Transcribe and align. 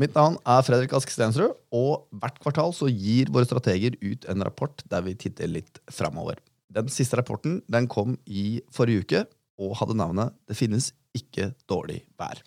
Mitt 0.00 0.14
navn 0.16 0.38
er 0.48 0.62
Fredrik 0.64 0.94
Ask 0.96 1.10
Stensrud, 1.12 1.58
og 1.76 2.06
hvert 2.22 2.38
kvartal 2.40 2.70
så 2.72 2.86
gir 2.88 3.28
våre 3.28 3.44
strateger 3.44 3.98
ut 4.00 4.22
en 4.32 4.40
rapport 4.46 4.80
der 4.88 5.02
vi 5.04 5.12
titter 5.12 5.50
litt 5.50 5.76
framover. 5.92 6.38
Den 6.72 6.88
siste 6.88 7.18
rapporten 7.20 7.58
den 7.68 7.84
kom 7.90 8.14
i 8.24 8.62
forrige 8.72 9.04
uke 9.04 9.20
og 9.60 9.76
hadde 9.76 9.98
navnet 10.00 10.32
'Det 10.48 10.56
finnes 10.56 10.94
ikke 11.12 11.52
dårlig 11.68 12.00
vær'. 12.16 12.40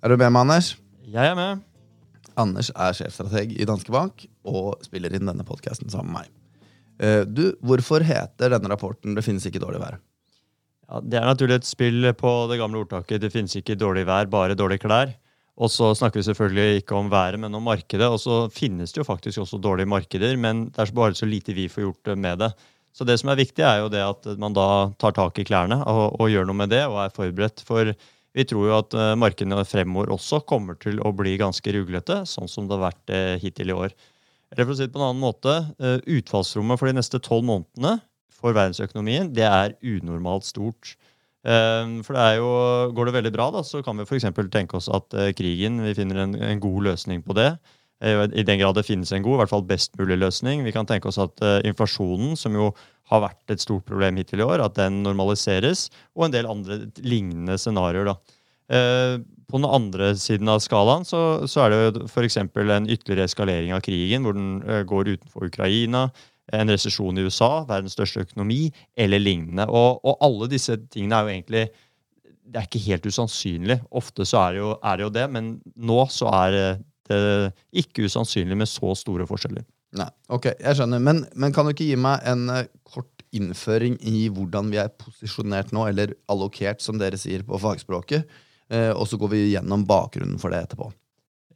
Er 0.00 0.08
du 0.08 0.16
med 0.16 0.30
meg, 0.30 0.40
Anders? 0.40 0.78
Jeg 1.04 1.26
er 1.28 1.34
med. 1.34 1.60
Anders 2.38 2.70
er 2.70 2.92
sjefstrateg 2.94 3.52
i 3.60 3.66
Danske 3.66 3.92
Bank 3.92 4.24
og 4.48 4.84
spiller 4.86 5.14
inn 5.14 5.28
denne 5.28 5.46
podkasten 5.46 5.92
sammen 5.92 6.12
med 6.12 6.22
meg. 6.22 6.34
Eh, 6.98 7.24
Du, 7.24 7.52
Hvorfor 7.62 8.02
heter 8.02 8.50
denne 8.50 8.70
rapporten 8.72 9.14
'Det 9.14 9.24
finnes 9.24 9.46
ikke 9.46 9.62
dårlig 9.62 9.80
vær'? 9.80 9.98
Ja, 10.88 11.00
det 11.00 11.18
er 11.20 11.28
naturlig 11.28 11.60
et 11.60 11.68
spill 11.68 12.12
på 12.14 12.48
det 12.50 12.58
gamle 12.58 12.84
ordtaket 12.84 13.20
'det 13.20 13.32
finnes 13.32 13.54
ikke 13.56 13.76
dårlig 13.76 14.06
vær, 14.06 14.26
bare 14.26 14.56
dårlige 14.56 14.84
klær'. 14.84 15.14
Og 15.58 15.70
så 15.70 15.90
snakker 15.98 16.20
vi 16.20 16.28
selvfølgelig 16.28 16.82
ikke 16.82 16.94
om 16.94 17.10
været, 17.10 17.38
men 17.38 17.54
om 17.54 17.62
markedet. 17.62 18.06
Og 18.06 18.20
så 18.22 18.48
finnes 18.50 18.92
det 18.92 19.00
jo 19.02 19.04
faktisk 19.04 19.42
også 19.42 19.58
dårlige 19.60 19.90
markeder, 19.90 20.36
men 20.38 20.70
det 20.70 20.78
er 20.78 20.94
bare 20.94 21.14
så 21.14 21.26
lite 21.26 21.52
vi 21.52 21.66
får 21.68 21.82
gjort 21.82 22.16
med 22.16 22.38
det. 22.38 22.52
Så 22.94 23.04
det 23.04 23.18
som 23.20 23.30
er 23.30 23.38
viktig, 23.38 23.64
er 23.66 23.82
jo 23.82 23.90
det 23.90 24.02
at 24.02 24.38
man 24.38 24.54
da 24.54 24.92
tar 24.98 25.12
tak 25.12 25.38
i 25.38 25.44
klærne 25.44 25.80
og, 25.86 26.20
og 26.20 26.30
gjør 26.30 26.46
noe 26.46 26.56
med 26.62 26.70
det, 26.70 26.84
og 26.86 27.02
er 27.02 27.14
forberedt. 27.14 27.62
For 27.66 27.90
vi 28.34 28.44
tror 28.46 28.68
jo 28.68 28.76
at 28.78 28.94
eh, 28.94 29.16
markedene 29.18 29.64
fremover 29.66 30.12
også 30.14 30.40
kommer 30.46 30.78
til 30.78 31.00
å 31.02 31.12
bli 31.16 31.36
ganske 31.40 31.74
ruglete, 31.74 32.22
sånn 32.28 32.50
som 32.50 32.68
det 32.68 32.78
har 32.78 32.86
vært 32.92 33.14
eh, 33.14 33.34
hittil 33.42 33.72
i 33.72 33.76
år. 33.76 33.94
Eller 34.52 34.64
for 34.64 34.74
å 34.74 34.78
si 34.78 34.86
det 34.86 34.94
på 34.94 35.00
en 35.00 35.10
annen 35.10 35.22
måte, 35.22 35.54
eh, 35.78 35.98
utfallsrommet 36.18 36.80
for 36.80 36.88
de 36.88 36.96
neste 36.96 37.20
tolv 37.20 37.44
månedene 37.48 37.98
for 38.32 38.56
verdensøkonomien, 38.56 39.32
det 39.34 39.44
er 39.44 39.76
unormalt 39.82 40.46
stort. 40.48 40.94
Eh, 41.44 42.02
For 42.02 42.16
det 42.16 42.22
er 42.22 42.36
jo, 42.40 42.92
Går 42.94 43.06
det 43.06 43.14
veldig 43.18 43.32
bra, 43.34 43.50
da, 43.54 43.62
så 43.62 43.82
kan 43.84 43.96
vi 43.96 44.06
f.eks. 44.08 44.26
tenke 44.50 44.76
oss 44.76 44.88
at 44.88 45.14
eh, 45.14 45.32
krigen 45.32 45.82
Vi 45.84 45.94
finner 45.94 46.24
en, 46.24 46.34
en 46.34 46.60
god 46.60 46.82
løsning 46.90 47.22
på 47.22 47.36
det. 47.38 47.56
I 47.98 48.44
den 48.46 48.60
grad 48.60 48.76
det 48.78 48.84
finnes 48.86 49.10
en 49.10 49.24
god, 49.24 49.34
i 49.34 49.38
hvert 49.40 49.50
fall 49.50 49.64
best 49.66 49.96
mulig 49.98 50.20
løsning. 50.20 50.60
Vi 50.62 50.70
kan 50.70 50.86
tenke 50.86 51.08
oss 51.10 51.16
at 51.18 51.40
inflasjonen, 51.66 52.36
som 52.38 52.54
jo 52.54 52.68
har 53.10 53.24
vært 53.24 53.50
et 53.50 53.58
stort 53.58 53.88
problem 53.90 54.20
hittil 54.20 54.38
i 54.38 54.46
år, 54.46 54.62
at 54.62 54.76
den 54.78 55.00
normaliseres. 55.02 55.88
Og 56.14 56.28
en 56.28 56.36
del 56.36 56.46
andre 56.46 56.76
lignende 57.02 57.56
scenarioer. 57.58 58.12
da. 58.12 58.14
På 59.48 59.56
den 59.56 59.68
andre 59.68 60.12
siden 60.20 60.50
av 60.52 60.60
skalaen 60.60 61.06
så, 61.08 61.46
så 61.48 61.64
er 61.64 61.74
det 61.74 62.06
f.eks. 62.08 62.36
en 62.36 62.88
ytterligere 62.88 63.24
eskalering 63.24 63.72
av 63.72 63.80
krigen, 63.84 64.26
hvor 64.26 64.36
den 64.36 64.58
eh, 64.66 64.82
går 64.88 65.14
utenfor 65.14 65.48
Ukraina 65.48 66.08
en 66.52 66.72
resesjon 66.72 67.18
i 67.18 67.24
USA, 67.26 67.64
verdens 67.68 67.96
største 67.96 68.24
økonomi, 68.24 68.68
eller 68.96 69.20
lignende. 69.20 69.66
Og, 69.68 70.00
og 70.04 70.22
alle 70.24 70.48
disse 70.52 70.78
tingene 70.92 71.18
er 71.18 71.26
jo 71.26 71.34
egentlig 71.34 71.64
Det 72.48 72.56
er 72.56 72.64
ikke 72.64 72.80
helt 72.86 73.04
usannsynlig. 73.04 73.74
Ofte 73.92 74.24
så 74.24 74.38
er 74.40 74.54
det 74.54 74.60
jo, 74.62 74.70
er 74.80 74.96
det, 74.96 75.04
jo 75.04 75.10
det, 75.12 75.24
men 75.34 75.50
nå 75.76 75.98
så 76.08 76.30
er 76.32 76.54
det 76.54 76.68
ikke 77.76 78.06
usannsynlig 78.08 78.56
med 78.56 78.68
så 78.68 78.94
store 78.96 79.26
forskjeller. 79.28 79.66
Nei, 79.96 80.08
ok, 80.32 80.50
jeg 80.54 80.78
skjønner. 80.78 81.02
Men, 81.04 81.22
men 81.36 81.52
kan 81.52 81.68
du 81.68 81.74
ikke 81.74 81.90
gi 81.90 81.98
meg 82.00 82.24
en 82.28 82.48
eh, 82.52 82.66
kort 82.88 83.24
innføring 83.36 83.98
i 84.08 84.30
hvordan 84.32 84.72
vi 84.72 84.80
er 84.80 84.92
posisjonert 84.96 85.74
nå, 85.76 85.84
eller 85.90 86.14
allokert, 86.32 86.80
som 86.84 87.00
dere 87.00 87.20
sier 87.20 87.44
på 87.44 87.60
fagspråket? 87.60 88.24
Eh, 88.68 88.90
og 88.92 89.08
så 89.08 89.18
går 89.20 89.32
vi 89.32 89.46
gjennom 89.54 89.86
bakgrunnen 89.88 90.38
for 90.40 90.52
det 90.52 90.66
etterpå. 90.66 90.90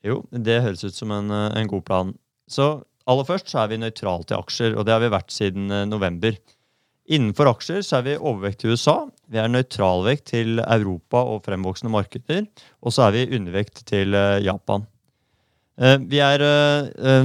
Jo, 0.07 0.23
det 0.33 0.63
høres 0.65 0.85
ut 0.85 0.97
som 0.97 1.13
en, 1.15 1.31
eh, 1.31 1.61
en 1.61 1.69
god 1.69 1.85
plan. 1.85 2.15
Så 2.49 2.83
aller 3.07 3.29
først 3.29 3.53
så 3.53 3.63
er 3.63 3.69
vi 3.69 3.83
nøytrale 3.83 4.25
til 4.25 4.39
aksjer, 4.39 4.77
og 4.77 4.87
det 4.87 4.93
har 4.95 5.01
vi 5.01 5.13
vært 5.13 5.31
siden 5.31 5.71
eh, 5.71 5.85
november. 5.87 6.39
Innenfor 7.13 7.51
aksjer 7.51 7.83
så 7.83 7.99
er 7.99 8.07
vi 8.07 8.17
overvekt 8.17 8.63
til 8.63 8.73
USA, 8.73 9.11
vi 9.29 9.39
er 9.39 9.51
nøytralvekt 9.51 10.31
til 10.33 10.63
Europa 10.63 11.19
og 11.19 11.43
fremvoksende 11.45 11.93
markeder, 11.93 12.47
og 12.81 12.95
så 12.95 13.09
er 13.09 13.17
vi 13.17 13.37
undervekt 13.37 13.85
til 13.91 14.15
Japan. 14.41 14.87
Vi 15.83 16.21
er 16.23 16.45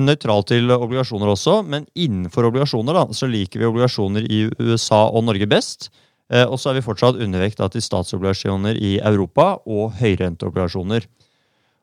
nøytrale 0.01 0.47
til 0.49 0.71
obligasjoner 0.71 1.29
også, 1.29 1.59
men 1.61 1.85
innenfor 1.93 2.47
obligasjoner 2.49 2.97
da, 2.97 3.05
så 3.13 3.29
liker 3.29 3.61
vi 3.61 3.69
obligasjoner 3.69 4.25
i 4.25 4.47
USA 4.57 5.03
og 5.11 5.27
Norge 5.27 5.45
best. 5.45 5.91
Eh, 6.31 6.45
Og 6.45 6.59
så 6.59 6.69
er 6.71 6.79
vi 6.79 6.85
fortsatt 6.85 7.19
undervekt 7.23 7.57
til 7.71 7.81
statsobligasjoner 7.81 8.75
i 8.75 8.97
Europa 8.99 9.57
og 9.65 9.93
høyrenteobligasjoner. 10.01 11.07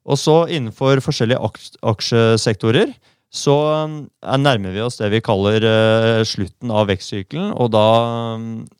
Og 0.04 0.18
så 0.20 0.44
innenfor 0.52 1.00
forskjellige 1.00 1.40
aksjesektorer 1.82 2.92
så 3.34 3.54
er- 4.22 4.38
nærmer 4.38 4.70
vi 4.72 4.80
oss 4.80 4.98
det 4.98 5.10
vi 5.10 5.20
kaller 5.20 5.64
eh, 5.64 6.22
slutten 6.22 6.70
av 6.70 6.86
vekstsykkelen, 6.86 7.50
og 7.56 7.74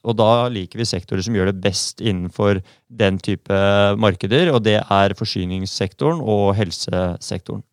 og 0.05 0.17
da 0.17 0.49
liker 0.49 0.79
vi 0.79 0.85
sektorer 0.85 1.23
som 1.25 1.35
gjør 1.35 1.47
det 1.51 1.61
best 1.65 1.99
innenfor 2.01 2.63
den 2.89 3.19
type 3.19 3.51
markeder, 3.99 4.53
og 4.55 4.63
det 4.63 4.79
er 4.85 5.15
forsyningssektoren 5.19 6.21
og 6.21 6.55
helsesektoren. 6.55 7.65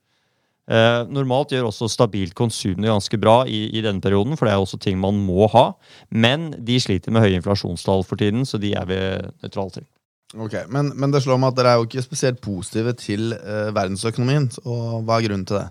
Eh, 0.72 1.02
normalt 1.12 1.52
gjør 1.52 1.68
også 1.68 1.90
stabilt 1.92 2.36
konsum 2.38 2.80
det 2.80 2.92
ganske 2.92 3.18
bra 3.20 3.42
i, 3.44 3.66
i 3.76 3.82
denne 3.84 4.04
perioden, 4.04 4.38
for 4.40 4.48
det 4.48 4.54
er 4.54 4.62
også 4.64 4.80
ting 4.80 5.00
man 5.02 5.20
må 5.20 5.50
ha. 5.52 5.72
Men 6.10 6.52
de 6.64 6.78
sliter 6.80 7.12
med 7.12 7.26
høye 7.26 7.42
inflasjonstall 7.42 8.06
for 8.08 8.22
tiden, 8.22 8.46
så 8.48 8.62
de 8.62 8.72
er 8.80 8.88
vi 8.88 9.02
nøytrale 9.44 9.82
til. 9.82 9.90
Ok, 10.40 10.56
men, 10.72 10.94
men 10.96 11.12
det 11.12 11.26
slår 11.26 11.42
meg 11.42 11.52
at 11.52 11.60
dere 11.60 11.74
er 11.74 11.82
jo 11.82 11.90
ikke 11.90 12.06
spesielt 12.06 12.40
positive 12.44 12.96
til 12.96 13.34
eh, 13.36 13.74
verdensøkonomien. 13.76 14.48
Og 14.64 15.02
hva 15.04 15.20
er 15.20 15.28
grunnen 15.28 15.48
til 15.50 15.60
det? 15.60 15.68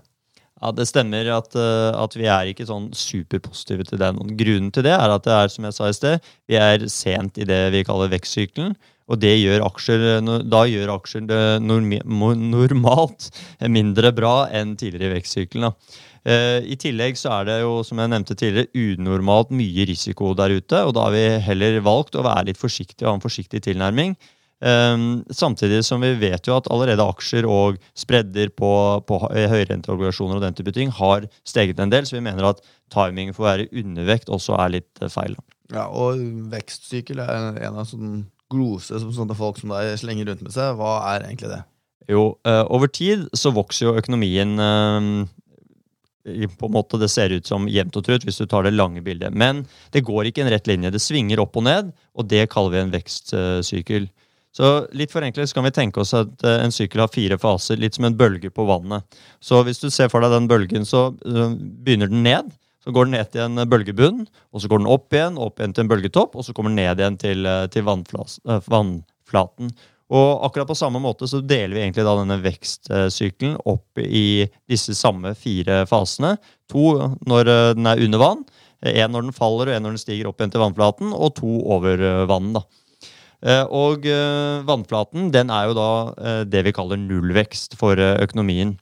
Ja, 0.61 0.69
Det 0.77 0.85
stemmer 0.85 1.31
at, 1.33 1.55
eh, 1.57 1.89
at 1.97 2.17
vi 2.17 2.27
er 2.29 2.51
ikke 2.51 2.69
sånn 2.69 2.91
superpositive 2.93 3.87
til 3.89 4.01
den. 4.03 4.21
Og 4.21 4.35
grunnen 4.37 4.69
til 4.69 4.85
det 4.85 4.93
er 4.93 5.09
at 5.09 5.25
det 5.25 5.33
er, 5.33 5.49
som 5.49 5.65
jeg 5.65 5.77
sa 5.77 5.89
i 5.89 5.97
sted, 5.97 6.33
vi 6.45 6.61
er 6.61 6.85
sent 6.93 7.41
i 7.41 7.47
det 7.49 7.63
vi 7.73 7.81
kaller 7.87 8.13
vekstsykelen. 8.13 8.77
Og 9.11 9.25
gjør 9.27 9.65
aksjer, 9.65 10.05
da 10.47 10.61
gjør 10.69 10.93
aksjer 10.95 11.27
det 11.27 11.41
normalt 11.67 13.27
mindre 13.67 14.13
bra 14.15 14.35
enn 14.47 14.77
tidligere 14.79 15.11
i 15.11 15.15
vekstsyklene. 15.17 15.73
Eh, 16.21 16.59
I 16.69 16.77
tillegg 16.79 17.17
så 17.17 17.31
er 17.39 17.47
det 17.49 17.57
jo, 17.63 17.79
som 17.83 17.99
jeg 17.99 18.11
nevnte 18.13 18.37
tidligere, 18.37 18.71
unormalt 18.71 19.51
mye 19.51 19.87
risiko 19.89 20.35
der 20.37 20.53
ute. 20.55 20.83
Og 20.85 20.93
da 20.95 21.07
har 21.07 21.15
vi 21.15 21.25
heller 21.47 21.81
valgt 21.83 22.15
å 22.15 22.25
være 22.25 22.51
litt 22.51 22.61
forsiktige 22.61 23.07
og 23.07 23.11
ha 23.11 23.17
en 23.19 23.25
forsiktig 23.25 23.63
tilnærming. 23.67 24.15
Samtidig 24.61 25.79
som 25.87 26.03
vi 26.05 26.11
vet 26.21 26.45
jo 26.45 26.53
at 26.53 26.67
allerede 26.69 27.01
aksjer 27.01 27.47
og 27.49 27.79
spredder 27.97 28.51
på, 28.53 28.69
på 29.09 29.17
høyrenteobligasjoner 29.25 30.37
og 30.37 30.43
den 30.45 30.57
type 30.57 30.73
ting 30.75 30.91
har 30.93 31.25
steget 31.41 31.81
en 31.81 31.89
del, 31.89 32.05
så 32.05 32.19
vi 32.19 32.25
mener 32.27 32.45
at 32.51 32.61
timingen 32.93 33.33
for 33.33 33.47
å 33.47 33.49
være 33.55 33.71
undervekt 33.81 34.29
også 34.29 34.59
er 34.61 34.75
litt 34.77 35.01
eh, 35.01 35.09
feil. 35.09 35.33
Ja, 35.73 35.87
Og 35.89 36.21
vekstsykkel 36.51 37.23
er 37.23 37.57
en 37.57 37.79
av 37.81 37.89
sånne 37.89 38.27
glose 38.51 38.99
som 39.01 39.11
sånne 39.15 39.37
folk 39.37 39.59
som 39.61 39.73
deg 39.73 39.95
slenger 40.01 40.29
rundt 40.29 40.43
med 40.45 40.55
seg. 40.55 40.75
Hva 40.79 40.97
er 41.13 41.27
egentlig 41.27 41.51
det? 41.53 41.61
Jo, 42.09 42.23
eh, 42.47 42.63
over 42.73 42.89
tid 42.91 43.27
så 43.37 43.53
vokser 43.55 43.87
jo 43.87 43.97
økonomien 43.99 44.57
eh, 44.59 46.47
på 46.57 46.67
en 46.67 46.73
måte 46.75 46.99
Det 47.01 47.09
ser 47.09 47.33
ut 47.33 47.47
som 47.47 47.69
jevnt 47.69 47.95
og 47.97 48.05
trutt 48.05 48.25
hvis 48.27 48.37
du 48.41 48.45
tar 48.45 48.65
det 48.67 48.75
lange 48.75 49.01
bildet. 49.05 49.33
Men 49.33 49.63
det 49.93 50.05
går 50.05 50.29
ikke 50.29 50.45
en 50.45 50.51
rett 50.53 50.67
linje. 50.69 50.93
Det 50.93 51.01
svinger 51.01 51.41
opp 51.41 51.57
og 51.57 51.65
ned, 51.65 51.93
og 52.13 52.27
det 52.29 52.49
kaller 52.51 52.75
vi 52.75 52.81
en 52.83 52.93
vekstsykkel. 52.93 54.09
Så 54.51 54.69
litt 54.97 55.13
forenklet 55.13 55.47
så 55.47 55.55
kan 55.55 55.65
vi 55.65 55.73
tenke 55.75 56.01
oss 56.03 56.13
at 56.17 56.43
eh, 56.43 56.59
en 56.65 56.73
sykkel 56.75 57.05
har 57.05 57.13
fire 57.13 57.37
faser, 57.41 57.79
litt 57.79 57.97
som 57.97 58.09
en 58.09 58.17
bølge 58.17 58.51
på 58.51 58.67
vannet. 58.67 59.05
Så 59.39 59.63
hvis 59.65 59.79
du 59.81 59.89
ser 59.89 60.11
for 60.11 60.23
deg 60.23 60.35
den 60.35 60.49
bølgen, 60.51 60.85
så 60.85 61.09
begynner 61.21 62.11
den 62.11 62.25
ned. 62.25 62.51
Så 62.81 62.93
går 62.95 63.07
den 63.07 63.15
ned 63.19 63.29
til 63.29 63.45
en 63.45 63.61
bølgebunn, 63.69 64.25
og 64.49 64.61
så 64.61 64.69
går 64.69 64.81
den 64.81 64.89
opp 64.89 65.13
igjen, 65.13 65.37
opp 65.41 65.59
igjen 65.61 65.75
til 65.77 65.85
en 65.85 65.91
bølgetopp, 65.91 66.35
og 66.35 66.45
så 66.45 66.55
kommer 66.57 66.73
den 66.73 66.81
ned 66.81 67.01
igjen 67.01 67.19
til, 67.21 67.45
eh, 67.45 67.67
til 67.69 67.85
eh, 67.85 68.69
vannflaten. 68.73 69.69
Og 70.11 70.29
akkurat 70.47 70.67
på 70.67 70.75
samme 70.75 70.99
måte 70.99 71.29
så 71.29 71.39
deler 71.45 71.77
vi 71.77 71.83
egentlig 71.85 72.03
da 72.03 72.17
denne 72.17 72.41
vekstsykkelen 72.43 73.61
opp 73.69 74.01
i 74.01 74.49
disse 74.67 74.97
samme 74.97 75.35
fire 75.39 75.85
fasene. 75.87 76.33
To 76.73 77.13
når 77.29 77.53
eh, 77.53 77.69
den 77.77 77.87
er 77.87 78.03
under 78.07 78.25
vann, 78.25 78.45
én 78.81 79.13
når 79.13 79.27
den 79.29 79.37
faller, 79.37 79.69
og 79.69 79.77
én 79.77 79.85
når 79.85 79.93
den 79.93 80.01
stiger 80.01 80.31
opp 80.31 80.41
igjen 80.41 80.51
til 80.55 80.65
vannflaten, 80.65 81.13
og 81.13 81.35
to 81.37 81.59
over 81.69 82.25
vann. 82.25 82.55
da. 82.57 82.65
Og 83.69 84.05
vannflaten 84.65 85.29
den 85.33 85.53
er 85.53 85.67
jo 85.69 85.75
da 85.77 85.89
det 86.49 86.63
vi 86.65 86.73
kaller 86.73 86.97
nullvekst 86.97 87.77
for 87.77 87.97
økonomien. 87.97 88.73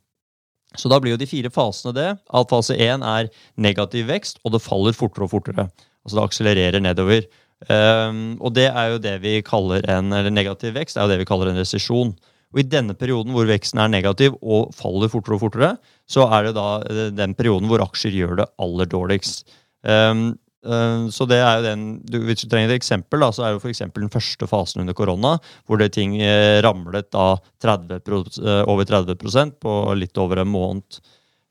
Så 0.77 0.89
da 0.92 1.00
blir 1.01 1.16
jo 1.16 1.19
de 1.21 1.27
fire 1.30 1.50
fasene 1.54 1.94
det. 1.98 2.10
At 2.30 2.51
fase 2.51 2.77
én 2.77 3.06
er 3.06 3.30
negativ 3.57 4.10
vekst, 4.10 4.42
og 4.45 4.54
det 4.54 4.63
faller 4.63 4.94
fortere 4.94 5.25
og 5.25 5.33
fortere. 5.33 5.69
Altså 6.06 6.19
det 6.19 6.25
akselererer 6.25 6.83
nedover. 6.83 7.25
Um, 7.68 8.38
og 8.39 8.54
det 8.56 8.69
er 8.69 8.94
jo 8.94 9.00
det 9.04 9.16
vi 9.24 9.39
kaller 9.44 9.83
en 9.92 10.13
eller 10.16 10.31
negativ 10.31 10.77
vekst, 10.77 10.95
er 10.95 11.07
jo 11.07 11.12
det 11.12 11.24
vi 11.24 11.30
kaller 11.30 11.51
en 11.51 11.60
resesjon. 11.60 12.13
Og 12.50 12.62
i 12.62 12.66
denne 12.66 12.95
perioden 12.98 13.33
hvor 13.36 13.50
veksten 13.50 13.81
er 13.81 13.92
negativ 13.92 14.38
og 14.42 14.71
faller 14.77 15.12
fortere 15.12 15.38
og 15.38 15.44
fortere, 15.44 15.71
så 16.10 16.25
er 16.33 16.48
det 16.48 16.54
da 16.57 16.68
eh, 16.89 17.10
den 17.13 17.36
perioden 17.38 17.69
hvor 17.69 17.83
aksjer 17.83 18.16
gjør 18.16 18.39
det 18.39 18.48
aller 18.63 18.89
dårligst. 18.89 19.44
Um, 19.86 20.31
så 20.59 21.23
det 21.29 21.38
er 21.39 21.59
jo 21.59 21.63
den, 21.63 21.83
Hvis 22.27 22.44
du 22.44 22.50
trenger 22.51 22.73
et 22.73 22.81
eksempel, 22.81 23.21
da, 23.23 23.29
så 23.31 23.45
er 23.45 23.53
det 23.56 23.61
f.eks. 23.63 23.79
den 23.95 24.11
første 24.11 24.47
fasen 24.50 24.81
under 24.83 24.94
korona, 24.97 25.38
hvor 25.65 25.79
det 25.79 25.94
ting 25.95 26.17
eh, 26.19 26.59
ramlet 26.65 27.07
da 27.15 27.38
30 27.63 28.01
pro- 28.03 28.25
eh, 28.44 28.63
over 28.67 28.83
30% 28.83 29.56
på 29.63 29.77
litt 29.95 30.17
over 30.19 30.44
en 30.44 30.51
måned. 30.51 31.00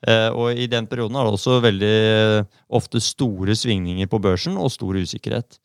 Eh, 0.07 0.29
og 0.29 0.53
i 0.55 0.69
den 0.71 0.87
perioden 0.87 1.17
er 1.17 1.25
det 1.27 1.39
også 1.39 1.57
veldig 1.65 1.95
eh, 1.95 2.59
ofte 2.69 3.01
store 3.03 3.57
svingninger 3.57 4.07
på 4.13 4.21
børsen 4.23 4.61
og 4.61 4.71
stor 4.71 5.01
usikkerhet. 5.01 5.59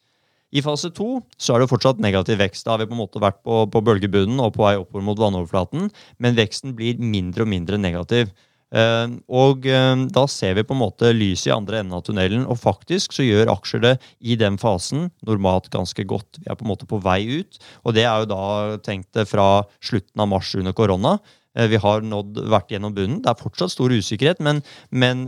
I 0.53 0.61
fase 0.61 0.91
to 0.93 1.17
er 1.49 1.59
det 1.63 1.69
fortsatt 1.69 2.01
negativ 2.01 2.37
vekst. 2.37 2.65
Da 2.65 2.75
har 2.75 2.83
vi 2.83 2.87
på 2.89 2.93
en 2.95 3.01
måte 3.01 3.21
vært 3.21 3.41
på, 3.45 3.63
på 3.73 3.81
bølgebunnen 3.85 4.39
og 4.39 4.53
på 4.55 4.63
vei 4.63 4.75
oppover 4.77 5.05
mot 5.05 5.19
vannoverflaten, 5.19 5.89
men 6.21 6.37
veksten 6.37 6.75
blir 6.77 7.01
mindre 7.01 7.45
og 7.45 7.49
mindre 7.49 7.79
negativ. 7.81 8.29
Eh, 8.73 9.11
og 9.29 9.67
eh, 9.69 10.05
da 10.15 10.23
ser 10.31 10.57
vi 10.57 10.65
på 10.65 10.73
en 10.73 10.81
måte 10.81 11.11
lyset 11.13 11.51
i 11.51 11.53
andre 11.55 11.81
enden 11.81 11.97
av 11.97 12.03
tunnelen, 12.07 12.47
og 12.49 12.61
faktisk 12.61 13.13
så 13.13 13.25
gjør 13.25 13.51
aksjer 13.53 13.83
det 13.83 13.93
i 14.25 14.37
den 14.39 14.57
fasen 14.61 15.11
normalt 15.27 15.69
ganske 15.73 16.05
godt. 16.09 16.41
Vi 16.41 16.49
er 16.49 16.57
på 16.57 16.65
en 16.65 16.73
måte 16.73 16.89
på 16.89 17.01
vei 17.03 17.21
ut, 17.43 17.61
og 17.85 17.93
det 17.97 18.07
er 18.09 18.23
jo 18.23 18.31
da 18.33 18.43
tenkt 18.83 19.19
fra 19.29 19.65
slutten 19.83 20.25
av 20.25 20.31
mars 20.33 20.53
under 20.57 20.73
korona. 20.73 21.17
Eh, 21.53 21.69
vi 21.69 21.81
har 21.83 22.01
nådd, 22.01 22.41
vært 22.49 22.73
gjennom 22.73 22.95
bunnen. 22.97 23.21
Det 23.21 23.29
er 23.29 23.43
fortsatt 23.43 23.75
stor 23.75 23.93
usikkerhet, 23.93 24.41
men, 24.41 24.63
men 24.89 25.27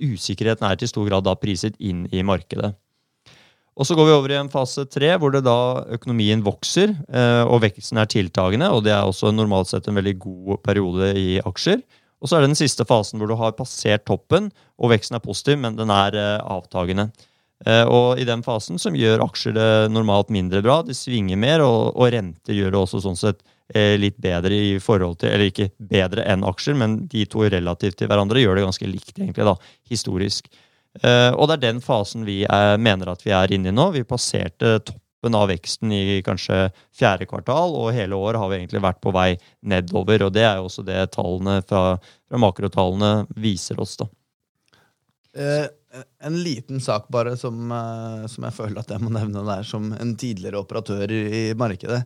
usikkerheten 0.00 0.64
er 0.68 0.80
til 0.80 0.88
stor 0.88 1.10
grad 1.10 1.28
da 1.28 1.36
priset 1.36 1.76
inn 1.76 2.06
i 2.08 2.24
markedet. 2.24 2.72
Og 3.72 3.88
Så 3.88 3.96
går 3.96 4.04
vi 4.04 4.12
over 4.12 4.32
i 4.32 4.36
en 4.36 4.52
fase 4.52 4.84
tre, 4.84 5.14
hvor 5.16 5.32
det 5.32 5.46
da 5.46 5.80
økonomien 5.96 6.42
vokser 6.44 6.90
og 7.48 7.62
veksten 7.64 7.96
er 8.02 8.10
tiltagende. 8.12 8.68
og 8.68 8.84
Det 8.84 8.92
er 8.92 9.00
også 9.00 9.30
normalt 9.32 9.70
sett 9.70 9.88
en 9.88 9.96
veldig 9.96 10.12
god 10.20 10.60
periode 10.60 11.08
i 11.16 11.38
aksjer. 11.40 11.80
Og 12.22 12.30
så 12.30 12.38
er 12.38 12.44
det 12.44 12.52
den 12.52 12.60
siste 12.62 12.86
fasen 12.86 13.18
hvor 13.18 13.30
du 13.30 13.36
har 13.38 13.56
passert 13.58 14.06
toppen, 14.06 14.48
og 14.78 14.92
veksten 14.94 15.18
er 15.18 15.24
positiv, 15.24 15.58
men 15.62 15.76
den 15.78 15.90
er 15.92 16.16
eh, 16.16 16.38
avtagende. 16.40 17.10
Eh, 17.66 17.82
og 17.82 18.20
i 18.22 18.26
den 18.26 18.44
fasen 18.46 18.78
som 18.82 18.96
gjør 18.98 19.24
aksjer 19.26 19.56
det 19.58 19.70
normalt 19.90 20.30
mindre 20.34 20.62
bra, 20.62 20.80
de 20.86 20.94
svinger 20.96 21.40
mer, 21.40 21.64
og, 21.66 21.96
og 21.96 22.12
renter 22.14 22.56
gjør 22.56 22.74
det 22.74 22.80
også 22.84 23.02
sånn 23.04 23.18
sett 23.18 23.42
litt 23.72 24.18
bedre 24.20 24.52
i 24.52 24.72
forhold 24.84 25.14
til 25.22 25.30
Eller 25.32 25.48
ikke 25.48 25.70
bedre 25.80 26.26
enn 26.28 26.42
aksjer, 26.44 26.74
men 26.76 26.98
de 27.08 27.22
to 27.30 27.46
relativt 27.46 27.96
til 28.02 28.10
hverandre 28.10 28.42
gjør 28.42 28.58
det 28.58 28.64
ganske 28.66 28.88
likt, 28.90 29.14
egentlig, 29.16 29.46
da, 29.48 29.54
historisk. 29.88 30.50
Og 31.00 31.46
det 31.48 31.54
er 31.54 31.62
den 31.62 31.80
fasen 31.80 32.26
vi 32.28 32.42
er, 32.44 32.74
mener 32.76 33.14
at 33.14 33.24
vi 33.24 33.32
er 33.32 33.54
inne 33.56 33.70
i 33.70 33.72
nå. 33.72 33.86
Vi 33.94 34.02
passerte 34.04 34.74
toppen 34.84 35.01
av 35.30 35.46
veksten 35.50 35.92
i 35.94 36.22
kanskje 36.26 36.70
fjerde 36.96 37.28
kvartal, 37.30 37.76
og 37.78 37.92
hele 37.94 38.18
året 38.18 38.40
har 38.42 38.50
vi 38.50 38.58
egentlig 38.58 38.82
vært 38.82 39.02
på 39.04 39.12
vei 39.14 39.28
nedover. 39.62 40.26
Og 40.26 40.32
det 40.34 40.42
er 40.48 40.58
jo 40.58 40.66
også 40.66 40.84
det 40.86 40.98
tallene 41.14 41.60
fra, 41.66 41.98
fra 42.28 42.40
makrotallene 42.42 43.12
viser 43.38 43.78
oss, 43.82 43.94
da. 44.00 44.08
Eh, 45.32 45.68
en 46.26 46.40
liten 46.42 46.80
sak 46.82 47.06
bare 47.12 47.36
som, 47.40 47.56
uh, 47.72 48.26
som, 48.28 48.44
jeg 48.48 48.56
føler 48.56 48.82
at 48.82 48.90
jeg 48.92 49.00
må 49.00 49.12
nevne 49.14 49.44
der, 49.46 49.62
som 49.64 49.92
en 49.94 50.12
tidligere 50.18 50.60
operatør 50.60 51.12
i, 51.12 51.46
markedet. 51.56 52.02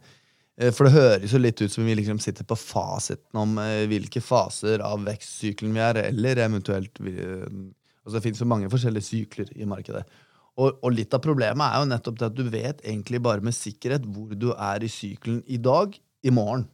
For 0.73 0.89
det 0.89 0.95
høres 0.95 1.33
jo 1.35 1.39
litt 1.43 1.61
ut 1.61 1.69
som 1.69 1.85
vi 1.85 1.99
liksom 1.99 2.17
sitter 2.23 2.47
på 2.49 2.57
fasiten 2.57 3.37
om 3.37 3.59
hvilke 3.91 4.23
faser 4.25 4.81
av 4.81 5.03
vekstsyklen 5.05 5.75
vi 5.77 5.83
er, 5.85 5.99
eller 6.09 6.41
eventuelt 6.47 6.97
Altså, 8.07 8.15
det 8.15 8.23
finnes 8.23 8.41
jo 8.41 8.47
mange 8.47 8.71
forskjellige 8.71 9.05
sykler 9.05 9.49
i 9.59 9.67
markedet. 9.69 10.05
Og, 10.57 10.79
og, 10.81 10.89
litt 10.97 11.13
av 11.13 11.21
problemet 11.25 11.67
er 11.67 11.83
jo 11.83 11.91
nettopp 11.91 12.17
det 12.21 12.31
at 12.31 12.37
du 12.39 12.47
vet 12.49 12.81
egentlig 12.81 13.21
bare 13.25 13.45
med 13.45 13.57
sikkerhet 13.57 14.07
hvor 14.09 14.33
du 14.33 14.51
er 14.55 14.85
i 14.85 14.89
sykelen 14.89 15.43
i 15.53 15.59
dag, 15.61 15.93
i 16.25 16.33
morgen. 16.33 16.65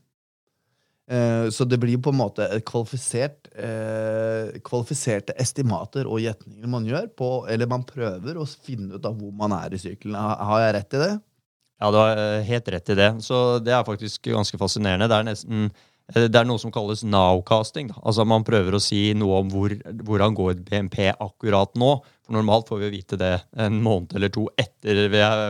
Eh, 1.11 1.49
så 1.50 1.67
det 1.67 1.81
blir 1.82 1.99
på 1.99 2.12
en 2.12 2.20
måte 2.20 2.46
kvalifisert, 2.69 3.50
eh, 3.58 4.55
kvalifiserte 4.64 5.34
estimater 5.43 6.06
og 6.06 6.23
gjetninger 6.23 6.70
man 6.70 6.87
gjør 6.87 7.11
på, 7.19 7.31
eller 7.50 7.70
man 7.70 7.82
prøver 7.88 8.38
å 8.38 8.46
finne 8.46 8.94
ut 8.94 9.08
av 9.08 9.19
hvor 9.19 9.34
man 9.34 9.55
er 9.58 9.75
i 9.75 9.82
sykelen. 9.82 10.14
Har 10.17 10.62
jeg 10.62 10.76
rett 10.78 10.96
i 10.96 11.02
det? 11.02 11.12
Ja, 11.82 11.90
du 11.90 11.99
har 11.99 12.23
eh, 12.23 12.44
helt 12.46 12.70
rett 12.70 12.94
i 12.94 12.99
det. 13.02 13.11
Så 13.26 13.58
det 13.58 13.75
er 13.75 13.88
faktisk 13.88 14.31
ganske 14.31 14.61
fascinerende. 14.61 15.11
Det 15.11 15.19
er 15.19 15.26
nesten 15.26 15.73
det 16.14 16.38
er 16.38 16.49
noe 16.49 16.61
som 16.61 16.73
kalles 16.75 17.05
nowcasting. 17.06 17.91
Altså 18.03 18.26
Man 18.29 18.44
prøver 18.47 18.76
å 18.76 18.82
si 18.82 19.12
noe 19.19 19.43
om 19.43 19.53
hvor, 19.53 19.75
hvordan 20.05 20.37
går 20.37 20.61
BNP 20.67 20.99
akkurat 21.12 21.73
nå. 21.81 21.94
For 22.23 22.37
Normalt 22.37 22.69
får 22.70 22.85
vi 22.85 22.93
vite 22.99 23.19
det 23.20 23.35
en 23.61 23.81
måned 23.85 24.14
eller 24.17 24.32
to 24.32 24.47
etter 24.61 25.09